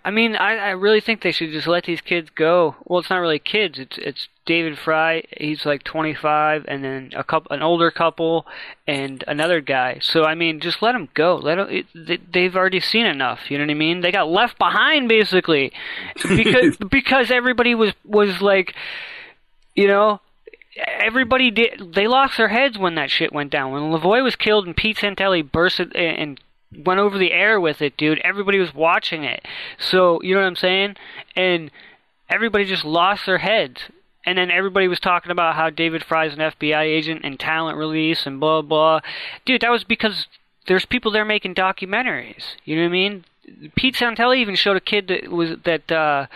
I 0.06 0.12
mean, 0.12 0.36
I, 0.36 0.58
I 0.58 0.70
really 0.72 1.00
think 1.00 1.22
they 1.22 1.32
should 1.32 1.52
just 1.52 1.68
let 1.68 1.86
these 1.86 2.02
kids 2.02 2.30
go. 2.30 2.76
Well, 2.84 3.00
it's 3.00 3.10
not 3.10 3.20
really 3.20 3.40
kids. 3.40 3.80
It's 3.80 3.98
it's 3.98 4.28
David 4.46 4.78
Fry. 4.78 5.24
He's 5.38 5.66
like 5.66 5.84
25, 5.84 6.66
and 6.68 6.84
then 6.84 7.12
a 7.16 7.24
couple, 7.24 7.56
an 7.56 7.62
older 7.62 7.90
couple, 7.90 8.46
and 8.86 9.24
another 9.28 9.62
guy. 9.62 10.00
So 10.02 10.26
I 10.26 10.36
mean, 10.36 10.60
just 10.60 10.82
let 10.82 10.92
them 10.92 11.08
go. 11.14 11.38
Let 11.38 11.56
them. 11.56 11.68
It, 11.70 12.34
they've 12.34 12.56
already 12.56 12.82
seen 12.82 13.06
enough. 13.06 13.50
You 13.50 13.58
know 13.58 13.64
what 13.64 13.72
I 13.72 13.76
mean? 13.76 14.02
They 14.02 14.12
got 14.12 14.28
left 14.28 14.58
behind 14.58 15.08
basically, 15.08 15.72
because 16.28 16.76
because 16.78 17.32
everybody 17.32 17.74
was 17.74 17.94
was 18.04 18.42
like, 18.42 18.76
you 19.74 19.88
know, 19.88 20.20
everybody 20.78 21.52
did. 21.52 21.94
They 21.94 22.08
lost 22.08 22.38
their 22.38 22.50
heads 22.50 22.78
when 22.78 22.96
that 22.96 23.12
shit 23.12 23.34
went 23.34 23.52
down. 23.52 23.72
When 23.72 23.84
LaVoy 23.84 24.24
was 24.24 24.36
killed 24.36 24.66
and 24.66 24.76
Pete 24.76 24.98
Santilli 24.98 25.50
burst 25.50 25.80
it 25.80 25.96
and 25.96 26.40
went 26.76 27.00
over 27.00 27.18
the 27.18 27.32
air 27.32 27.60
with 27.60 27.82
it, 27.82 27.98
dude. 27.98 28.20
Everybody 28.20 28.60
was 28.60 28.74
watching 28.74 29.24
it. 29.24 29.46
So 29.78 30.22
you 30.22 30.34
know 30.34 30.42
what 30.42 30.48
I'm 30.48 30.56
saying? 30.56 30.96
And 31.36 31.72
everybody 32.30 32.66
just 32.66 32.86
lost 32.86 33.26
their 33.26 33.40
heads. 33.40 33.82
And 34.26 34.38
then 34.38 34.50
everybody 34.50 34.88
was 34.88 35.02
talking 35.02 35.32
about 35.32 35.56
how 35.56 35.70
David 35.70 36.04
Fry's 36.04 36.34
an 36.34 36.40
FBI 36.40 36.84
agent 36.84 37.22
and 37.24 37.40
talent 37.40 37.78
release 37.78 38.26
and 38.26 38.40
blah 38.40 38.62
blah. 38.62 39.02
Dude, 39.46 39.62
that 39.62 39.72
was 39.72 39.84
because 39.84 40.28
there's 40.68 40.86
people 40.86 41.12
there 41.12 41.26
making 41.26 41.56
documentaries. 41.56 42.56
You 42.64 42.78
know 42.78 42.84
what 42.84 42.90
I 42.90 42.92
mean? 42.92 43.26
Pete 43.76 43.96
Santilli 43.96 44.38
even 44.38 44.56
showed 44.56 44.78
a 44.78 44.82
kid 44.82 45.08
that 45.10 45.30
was 45.30 45.58
that 45.66 45.92
uh, 45.92 46.28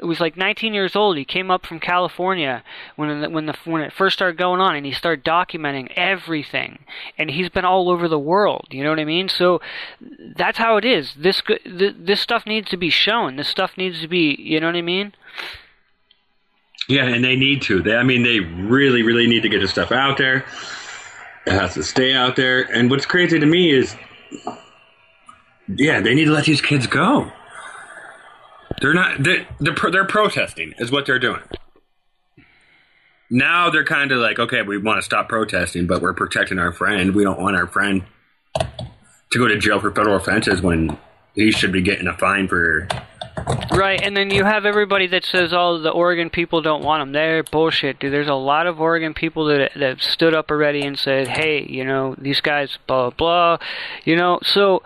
was 0.00 0.20
like 0.20 0.36
19 0.36 0.72
years 0.74 0.94
old. 0.94 1.16
He 1.16 1.24
came 1.24 1.50
up 1.50 1.66
from 1.66 1.80
California 1.80 2.62
when 2.96 3.20
the, 3.20 3.30
when 3.30 3.46
the 3.46 3.56
when 3.64 3.82
it 3.82 3.92
first 3.92 4.14
started 4.14 4.38
going 4.38 4.60
on, 4.60 4.76
and 4.76 4.86
he 4.86 4.92
started 4.92 5.24
documenting 5.24 5.92
everything. 5.96 6.84
And 7.18 7.30
he's 7.30 7.48
been 7.48 7.64
all 7.64 7.90
over 7.90 8.06
the 8.06 8.18
world. 8.18 8.68
You 8.70 8.84
know 8.84 8.90
what 8.90 9.00
I 9.00 9.04
mean? 9.04 9.28
So 9.28 9.60
that's 10.36 10.58
how 10.58 10.76
it 10.76 10.84
is. 10.84 11.14
This 11.14 11.42
this 11.66 12.20
stuff 12.20 12.46
needs 12.46 12.70
to 12.70 12.76
be 12.76 12.90
shown. 12.90 13.36
This 13.36 13.48
stuff 13.48 13.76
needs 13.76 14.00
to 14.00 14.08
be. 14.08 14.36
You 14.38 14.60
know 14.60 14.66
what 14.66 14.76
I 14.76 14.82
mean? 14.82 15.14
Yeah, 16.88 17.06
and 17.06 17.24
they 17.24 17.36
need 17.36 17.62
to. 17.62 17.82
They, 17.82 17.96
I 17.96 18.02
mean, 18.02 18.22
they 18.22 18.40
really, 18.40 19.02
really 19.02 19.26
need 19.26 19.42
to 19.42 19.48
get 19.48 19.60
this 19.60 19.70
stuff 19.70 19.92
out 19.92 20.18
there. 20.18 20.44
It 21.46 21.52
has 21.52 21.74
to 21.74 21.82
stay 21.82 22.12
out 22.12 22.36
there. 22.36 22.62
And 22.72 22.90
what's 22.90 23.06
crazy 23.06 23.38
to 23.38 23.46
me 23.46 23.70
is 23.70 23.96
yeah, 25.68 26.00
they 26.00 26.14
need 26.14 26.26
to 26.26 26.32
let 26.32 26.44
these 26.44 26.60
kids 26.60 26.86
go. 26.86 27.30
They're 28.80 28.94
not. 28.94 29.22
They're 29.22 29.46
they're, 29.60 29.90
they're 29.90 30.06
protesting. 30.06 30.74
Is 30.78 30.90
what 30.90 31.06
they're 31.06 31.18
doing. 31.18 31.42
Now 33.30 33.70
they're 33.70 33.84
kind 33.84 34.12
of 34.12 34.18
like, 34.18 34.38
okay, 34.38 34.62
we 34.62 34.76
want 34.76 34.98
to 34.98 35.02
stop 35.02 35.28
protesting, 35.28 35.86
but 35.86 36.02
we're 36.02 36.12
protecting 36.12 36.58
our 36.58 36.72
friend. 36.72 37.14
We 37.14 37.24
don't 37.24 37.40
want 37.40 37.56
our 37.56 37.66
friend 37.66 38.02
to 38.58 39.38
go 39.38 39.48
to 39.48 39.58
jail 39.58 39.80
for 39.80 39.90
federal 39.90 40.16
offenses 40.16 40.60
when 40.60 40.98
he 41.34 41.50
should 41.50 41.72
be 41.72 41.80
getting 41.80 42.06
a 42.06 42.16
fine 42.16 42.46
for. 42.46 42.86
Right, 43.72 44.00
and 44.02 44.14
then 44.14 44.30
you 44.30 44.44
have 44.44 44.66
everybody 44.66 45.06
that 45.08 45.24
says, 45.24 45.54
"Oh, 45.54 45.78
the 45.78 45.90
Oregon 45.90 46.28
people 46.28 46.60
don't 46.60 46.84
want 46.84 47.00
them." 47.00 47.12
They're 47.12 47.42
bullshit, 47.42 47.98
dude. 47.98 48.12
There's 48.12 48.28
a 48.28 48.34
lot 48.34 48.66
of 48.66 48.80
Oregon 48.80 49.14
people 49.14 49.46
that 49.46 49.72
that 49.76 50.02
stood 50.02 50.34
up 50.34 50.50
already 50.50 50.82
and 50.82 50.98
said, 50.98 51.28
"Hey, 51.28 51.66
you 51.66 51.84
know, 51.84 52.14
these 52.18 52.42
guys, 52.42 52.78
blah 52.86 53.08
blah," 53.10 53.56
you 54.04 54.16
know. 54.16 54.38
So 54.42 54.82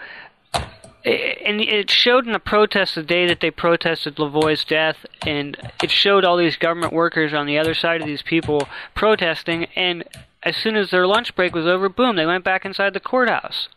and 1.06 1.60
it 1.60 1.88
showed 1.88 2.26
in 2.26 2.32
the 2.32 2.40
protest 2.40 2.96
the 2.96 3.02
day 3.02 3.26
that 3.26 3.40
they 3.40 3.50
protested 3.50 4.16
LaVoy's 4.16 4.64
death, 4.64 5.06
and 5.22 5.56
it 5.82 5.90
showed 5.90 6.24
all 6.24 6.36
these 6.36 6.56
government 6.56 6.92
workers 6.92 7.32
on 7.32 7.46
the 7.46 7.58
other 7.58 7.74
side 7.74 8.00
of 8.00 8.06
these 8.08 8.22
people 8.22 8.66
protesting. 8.94 9.66
And 9.76 10.04
as 10.42 10.56
soon 10.56 10.74
as 10.74 10.90
their 10.90 11.06
lunch 11.06 11.36
break 11.36 11.54
was 11.54 11.66
over, 11.66 11.88
boom, 11.88 12.16
they 12.16 12.26
went 12.26 12.44
back 12.44 12.64
inside 12.64 12.92
the 12.92 13.00
courthouse. 13.00 13.68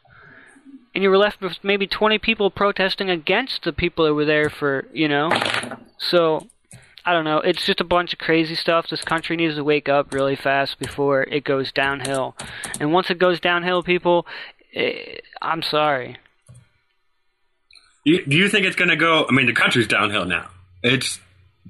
And 0.95 1.03
you 1.03 1.11
were 1.11 1.19
left 1.19 1.39
with 1.39 1.59
maybe 1.61 1.85
20 1.85 2.17
people 2.17 2.49
protesting 2.49 3.11
against 3.11 3.63
the 3.63 3.73
people 3.73 4.05
that 4.05 4.15
were 4.15 4.25
there 4.25 4.49
for, 4.49 4.87
you 4.91 5.07
know. 5.07 5.29
So, 5.99 6.47
I 7.05 7.13
don't 7.13 7.25
know. 7.25 7.37
It's 7.37 7.63
just 7.63 7.79
a 7.79 7.83
bunch 7.83 8.11
of 8.11 8.17
crazy 8.17 8.55
stuff. 8.55 8.87
This 8.89 9.03
country 9.03 9.35
needs 9.35 9.55
to 9.55 9.63
wake 9.63 9.87
up 9.87 10.11
really 10.15 10.35
fast 10.35 10.79
before 10.79 11.23
it 11.23 11.43
goes 11.43 11.71
downhill. 11.71 12.35
And 12.79 12.91
once 12.91 13.11
it 13.11 13.19
goes 13.19 13.39
downhill, 13.39 13.83
people, 13.83 14.25
eh, 14.73 15.19
I'm 15.43 15.61
sorry. 15.61 16.17
You, 18.03 18.25
do 18.25 18.37
you 18.37 18.49
think 18.49 18.65
it's 18.65 18.75
going 18.75 18.89
to 18.89 18.95
go? 18.95 19.25
I 19.27 19.31
mean, 19.31 19.45
the 19.45 19.53
country's 19.53 19.87
downhill 19.87 20.25
now. 20.25 20.49
It's 20.83 21.19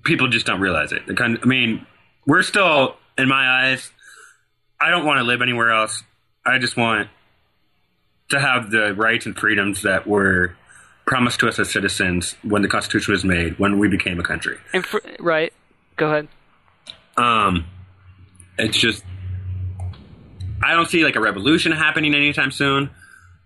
people 0.03 0.27
just 0.27 0.45
don't 0.45 0.61
realize 0.61 0.91
it. 0.91 1.05
The 1.07 1.13
kind, 1.13 1.39
I 1.41 1.45
mean, 1.45 1.85
we're 2.25 2.43
still, 2.43 2.95
in 3.17 3.27
my 3.27 3.65
eyes, 3.65 3.91
I 4.79 4.89
don't 4.89 5.05
want 5.05 5.19
to 5.19 5.23
live 5.23 5.41
anywhere 5.41 5.71
else. 5.71 6.03
I 6.45 6.57
just 6.59 6.77
want 6.77 7.09
to 8.29 8.39
have 8.39 8.71
the 8.71 8.93
rights 8.93 9.25
and 9.25 9.37
freedoms 9.37 9.81
that 9.81 10.07
were 10.07 10.55
promised 11.05 11.39
to 11.39 11.47
us 11.47 11.57
as 11.57 11.71
citizens 11.71 12.35
when 12.43 12.61
the 12.61 12.67
Constitution 12.67 13.11
was 13.11 13.25
made, 13.25 13.57
when 13.57 13.79
we 13.79 13.87
became 13.87 14.19
a 14.19 14.23
country. 14.23 14.57
And 14.73 14.85
for, 14.85 15.01
right, 15.19 15.51
go 15.97 16.07
ahead. 16.07 16.27
Um, 17.17 17.65
it's 18.57 18.77
just 18.77 19.03
I 20.61 20.73
don't 20.73 20.89
see 20.89 21.03
like 21.03 21.15
a 21.15 21.19
revolution 21.19 21.71
happening 21.71 22.13
anytime 22.13 22.51
soon. 22.51 22.89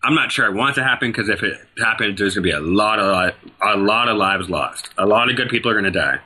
I'm 0.04 0.16
not 0.16 0.32
sure 0.32 0.46
I 0.46 0.50
want 0.50 0.78
it 0.78 0.82
to 0.82 0.88
happen 0.88 1.12
because 1.12 1.30
if 1.30 1.44
it 1.44 1.58
happens, 1.78 2.20
there's 2.20 2.36
going 2.36 2.44
to 2.44 2.50
be 2.50 2.52
a 2.52 2.60
lot 2.60 3.00
of 3.00 3.34
a 3.62 3.78
lot 3.78 4.10
of 4.10 4.18
lives 4.18 4.50
lost. 4.50 4.90
A 4.98 5.06
lot 5.06 5.30
of 5.30 5.36
good 5.38 5.50
people 5.50 5.72
are 5.72 5.76
going 5.80 5.92
to 5.92 5.92
die. 5.92 6.20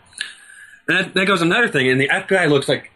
And 0.87 0.97
that, 0.97 1.13
that 1.13 1.25
goes 1.25 1.41
another 1.41 1.67
thing. 1.67 1.89
And 1.89 1.99
the 1.99 2.07
FBI 2.07 2.49
looks 2.49 2.67
like 2.67 2.91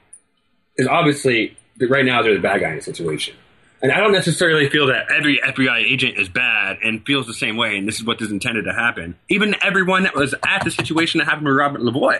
is 0.77 0.87
obviously 0.87 1.57
right 1.89 2.05
now 2.05 2.21
they're 2.21 2.33
the 2.33 2.39
bad 2.39 2.61
guy 2.61 2.69
in 2.69 2.77
the 2.77 2.81
situation. 2.81 3.35
And 3.81 3.91
I 3.91 3.99
don't 3.99 4.11
necessarily 4.11 4.69
feel 4.69 4.87
that 4.87 5.11
every 5.11 5.39
FBI 5.39 5.83
agent 5.91 6.17
is 6.17 6.29
bad 6.29 6.77
and 6.83 7.03
feels 7.03 7.25
the 7.25 7.33
same 7.33 7.57
way, 7.57 7.77
and 7.77 7.87
this 7.87 7.95
is 7.95 8.05
what 8.05 8.21
is 8.21 8.31
intended 8.31 8.65
to 8.65 8.73
happen. 8.73 9.15
Even 9.27 9.55
everyone 9.63 10.03
that 10.03 10.15
was 10.15 10.35
at 10.45 10.63
the 10.63 10.69
situation 10.69 11.17
that 11.17 11.25
happened 11.25 11.47
with 11.47 11.55
Robert 11.55 11.81
LaVoy. 11.81 12.19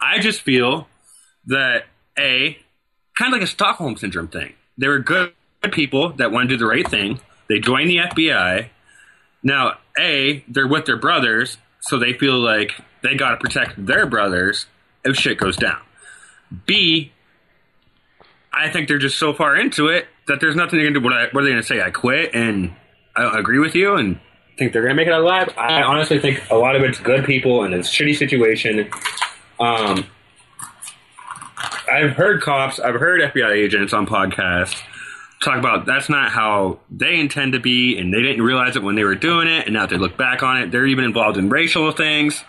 I 0.00 0.18
just 0.18 0.42
feel 0.42 0.86
that 1.46 1.84
a 2.18 2.58
kind 3.16 3.32
of 3.32 3.40
like 3.40 3.42
a 3.42 3.50
Stockholm 3.50 3.96
syndrome 3.96 4.28
thing. 4.28 4.52
There 4.76 4.90
were 4.90 4.98
good 4.98 5.32
people 5.72 6.10
that 6.14 6.30
want 6.30 6.50
to 6.50 6.54
do 6.54 6.58
the 6.58 6.66
right 6.66 6.86
thing, 6.86 7.20
they 7.48 7.58
join 7.60 7.86
the 7.86 7.98
FBI. 7.98 8.68
Now, 9.42 9.78
A, 9.98 10.44
they're 10.48 10.66
with 10.66 10.86
their 10.86 10.96
brothers, 10.96 11.58
so 11.80 11.98
they 11.98 12.12
feel 12.12 12.38
like 12.38 12.72
they 13.02 13.14
got 13.14 13.30
to 13.30 13.36
protect 13.36 13.84
their 13.86 14.06
brothers 14.06 14.66
if 15.04 15.16
shit 15.16 15.38
goes 15.38 15.56
down. 15.56 15.78
B, 16.66 17.12
I 18.52 18.70
think 18.70 18.88
they're 18.88 18.98
just 18.98 19.18
so 19.18 19.32
far 19.32 19.56
into 19.56 19.88
it 19.88 20.06
that 20.26 20.40
there's 20.40 20.56
nothing 20.56 20.78
they 20.78 20.84
can 20.84 20.94
do. 20.94 21.00
What, 21.00 21.12
are 21.12 21.26
they 21.26 21.50
going 21.50 21.56
to 21.56 21.62
say? 21.62 21.80
I 21.80 21.90
quit 21.90 22.34
and 22.34 22.74
I 23.14 23.38
agree 23.38 23.58
with 23.58 23.74
you 23.74 23.94
and 23.94 24.18
think 24.58 24.72
they're 24.72 24.82
going 24.82 24.94
to 24.94 24.96
make 24.96 25.06
it 25.06 25.12
out 25.12 25.22
alive. 25.22 25.52
I 25.56 25.82
honestly 25.82 26.18
think 26.18 26.42
a 26.50 26.56
lot 26.56 26.76
of 26.76 26.82
it's 26.82 26.98
good 26.98 27.24
people 27.24 27.64
in 27.64 27.74
a 27.74 27.78
shitty 27.78 28.16
situation. 28.16 28.90
Um, 29.60 30.06
I've 31.92 32.12
heard 32.12 32.42
cops, 32.42 32.80
I've 32.80 32.94
heard 32.94 33.20
FBI 33.20 33.52
agents 33.52 33.92
on 33.92 34.06
podcasts 34.06 34.80
talk 35.42 35.58
about 35.58 35.86
that's 35.86 36.08
not 36.08 36.30
how 36.30 36.80
they 36.90 37.18
intend 37.18 37.52
to 37.52 37.60
be, 37.60 37.98
and 37.98 38.12
they 38.12 38.22
didn't 38.22 38.42
realize 38.42 38.76
it 38.76 38.82
when 38.82 38.94
they 38.94 39.04
were 39.04 39.14
doing 39.14 39.48
it, 39.48 39.66
and 39.66 39.74
now 39.74 39.86
they 39.86 39.96
look 39.96 40.16
back 40.16 40.42
on 40.42 40.60
it, 40.60 40.70
they're 40.70 40.86
even 40.86 41.04
involved 41.04 41.36
in 41.36 41.48
racial 41.48 41.90
things, 41.92 42.44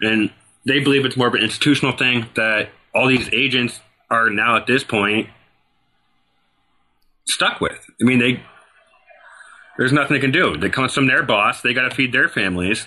and 0.00 0.30
they 0.66 0.80
believe 0.80 1.04
it's 1.04 1.16
more 1.16 1.28
of 1.28 1.34
an 1.34 1.42
institutional 1.42 1.96
thing 1.96 2.26
that 2.34 2.70
all 2.94 3.08
these 3.08 3.28
agents 3.32 3.80
are 4.10 4.30
now 4.30 4.56
at 4.56 4.66
this 4.66 4.84
point 4.84 5.28
stuck 7.26 7.60
with. 7.60 7.78
I 8.00 8.04
mean, 8.04 8.18
they 8.18 8.42
there's 9.78 9.92
nothing 9.92 10.14
they 10.14 10.20
can 10.20 10.32
do. 10.32 10.56
They 10.56 10.68
comes 10.68 10.92
from 10.92 11.06
their 11.06 11.22
boss. 11.22 11.62
They 11.62 11.72
got 11.72 11.88
to 11.88 11.94
feed 11.94 12.12
their 12.12 12.28
families. 12.28 12.86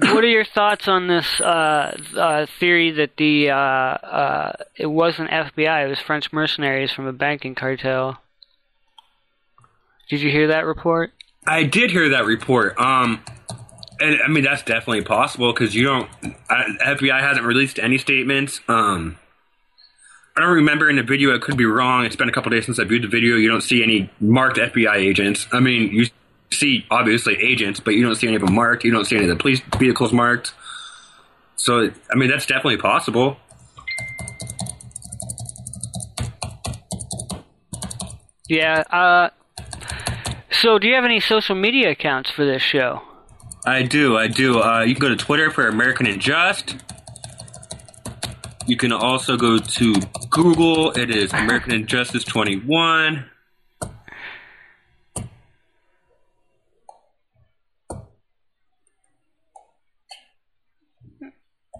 What 0.00 0.24
are 0.24 0.28
your 0.28 0.44
thoughts 0.44 0.88
on 0.88 1.08
this 1.08 1.40
uh, 1.40 1.96
uh, 2.16 2.46
theory 2.58 2.92
that 2.92 3.16
the 3.16 3.50
uh, 3.50 3.54
uh 3.54 4.52
it 4.74 4.86
wasn't 4.86 5.30
FBI, 5.30 5.84
it 5.84 5.88
was 5.88 6.00
French 6.00 6.32
mercenaries 6.32 6.90
from 6.90 7.06
a 7.06 7.12
banking 7.12 7.54
cartel? 7.54 8.18
Did 10.08 10.22
you 10.22 10.30
hear 10.30 10.48
that 10.48 10.64
report? 10.64 11.12
I 11.46 11.64
did 11.64 11.90
hear 11.90 12.10
that 12.10 12.24
report. 12.24 12.78
Um, 12.78 13.22
and 14.00 14.20
I 14.22 14.28
mean 14.28 14.44
that's 14.44 14.62
definitely 14.62 15.02
possible 15.02 15.52
because 15.52 15.74
you 15.74 15.84
don't. 15.84 16.10
FBI 16.50 17.20
hasn't 17.20 17.44
released 17.44 17.78
any 17.78 17.98
statements. 17.98 18.60
Um, 18.68 19.18
I 20.36 20.40
don't 20.40 20.54
remember 20.54 20.88
in 20.88 20.96
the 20.96 21.02
video. 21.02 21.34
It 21.34 21.42
could 21.42 21.56
be 21.56 21.66
wrong. 21.66 22.06
It's 22.06 22.16
been 22.16 22.28
a 22.28 22.32
couple 22.32 22.50
days 22.50 22.64
since 22.64 22.78
I 22.78 22.84
viewed 22.84 23.02
the 23.02 23.08
video. 23.08 23.36
You 23.36 23.50
don't 23.50 23.60
see 23.60 23.82
any 23.82 24.10
marked 24.20 24.56
FBI 24.56 24.94
agents. 24.94 25.46
I 25.52 25.60
mean, 25.60 25.92
you 25.92 26.06
see 26.52 26.86
obviously 26.90 27.36
agents, 27.36 27.80
but 27.80 27.94
you 27.94 28.04
don't 28.04 28.16
see 28.16 28.26
any 28.26 28.36
of 28.36 28.42
them 28.42 28.54
marked. 28.54 28.84
You 28.84 28.90
don't 28.90 29.04
see 29.04 29.16
any 29.16 29.24
of 29.24 29.30
the 29.30 29.40
police 29.40 29.60
vehicles 29.78 30.12
marked. 30.12 30.52
So, 31.56 31.90
I 32.10 32.16
mean, 32.16 32.30
that's 32.30 32.46
definitely 32.46 32.78
possible. 32.78 33.36
Yeah. 38.48 38.82
Uh, 38.90 39.30
so, 40.50 40.78
do 40.78 40.88
you 40.88 40.94
have 40.94 41.04
any 41.04 41.20
social 41.20 41.54
media 41.54 41.90
accounts 41.90 42.30
for 42.30 42.44
this 42.44 42.62
show? 42.62 43.02
I 43.64 43.82
do. 43.82 44.16
I 44.16 44.26
do. 44.26 44.60
Uh, 44.60 44.80
you 44.80 44.94
can 44.94 45.00
go 45.00 45.08
to 45.10 45.16
Twitter 45.16 45.50
for 45.50 45.68
American 45.68 46.06
Unjust. 46.06 46.76
You 48.66 48.76
can 48.76 48.92
also 48.92 49.36
go 49.36 49.58
to 49.58 49.94
Google. 50.30 50.92
It 50.92 51.10
is 51.14 51.32
American 51.34 51.72
Injustice 51.72 52.24
21. 52.24 53.29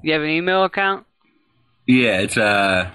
You 0.02 0.12
have 0.12 0.22
an 0.22 0.30
email 0.30 0.64
account? 0.64 1.06
Yeah, 1.86 2.20
it's 2.20 2.36
uh, 2.36 2.90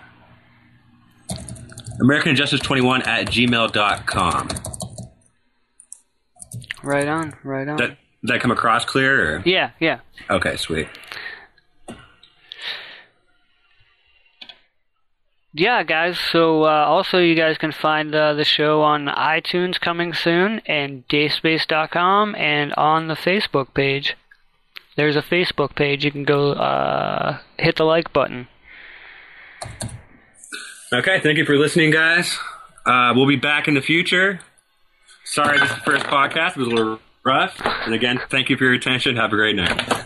American 1.99 2.31
Injustice 2.31 2.61
21 2.61 3.03
at 3.03 3.27
gmail.com. 3.27 4.49
Right 6.83 7.07
on, 7.07 7.35
right 7.43 7.67
on. 7.67 7.77
That, 7.77 7.89
did 7.89 7.97
that 8.23 8.41
come 8.41 8.51
across 8.51 8.85
clear? 8.85 9.37
Or? 9.37 9.43
Yeah, 9.45 9.71
yeah. 9.79 9.99
Okay, 10.29 10.55
sweet. 10.57 10.87
yeah, 15.55 15.83
guys. 15.83 16.19
So 16.19 16.63
uh, 16.63 16.85
also, 16.85 17.17
you 17.17 17.35
guys 17.35 17.57
can 17.57 17.71
find 17.71 18.13
uh, 18.13 18.33
the 18.33 18.43
show 18.43 18.81
on 18.81 19.05
iTunes 19.07 19.79
coming 19.79 20.13
soon, 20.13 20.61
and 20.65 21.07
dayspace.com, 21.07 22.35
and 22.35 22.73
on 22.73 23.07
the 23.07 23.13
Facebook 23.13 23.73
page. 23.73 24.15
There's 24.95 25.15
a 25.15 25.21
Facebook 25.21 25.75
page. 25.75 26.05
You 26.05 26.11
can 26.11 26.23
go 26.23 26.53
uh, 26.53 27.39
hit 27.57 27.75
the 27.75 27.83
like 27.83 28.13
button. 28.13 28.47
Okay, 30.93 31.19
thank 31.19 31.37
you 31.37 31.45
for 31.45 31.57
listening, 31.57 31.91
guys. 31.91 32.37
Uh, 32.85 33.11
we'll 33.15 33.27
be 33.27 33.35
back 33.35 33.67
in 33.67 33.73
the 33.73 33.81
future. 33.81 34.39
Sorry, 35.25 35.59
this 35.59 35.69
is 35.69 35.75
the 35.75 35.81
first 35.81 36.05
podcast. 36.05 36.51
It 36.51 36.57
was 36.57 36.67
a 36.67 36.71
little 36.71 36.99
rough. 37.25 37.59
And 37.65 37.93
again, 37.93 38.21
thank 38.29 38.49
you 38.49 38.57
for 38.57 38.63
your 38.63 38.73
attention. 38.73 39.15
Have 39.17 39.33
a 39.33 39.35
great 39.35 39.55
night. 39.55 40.04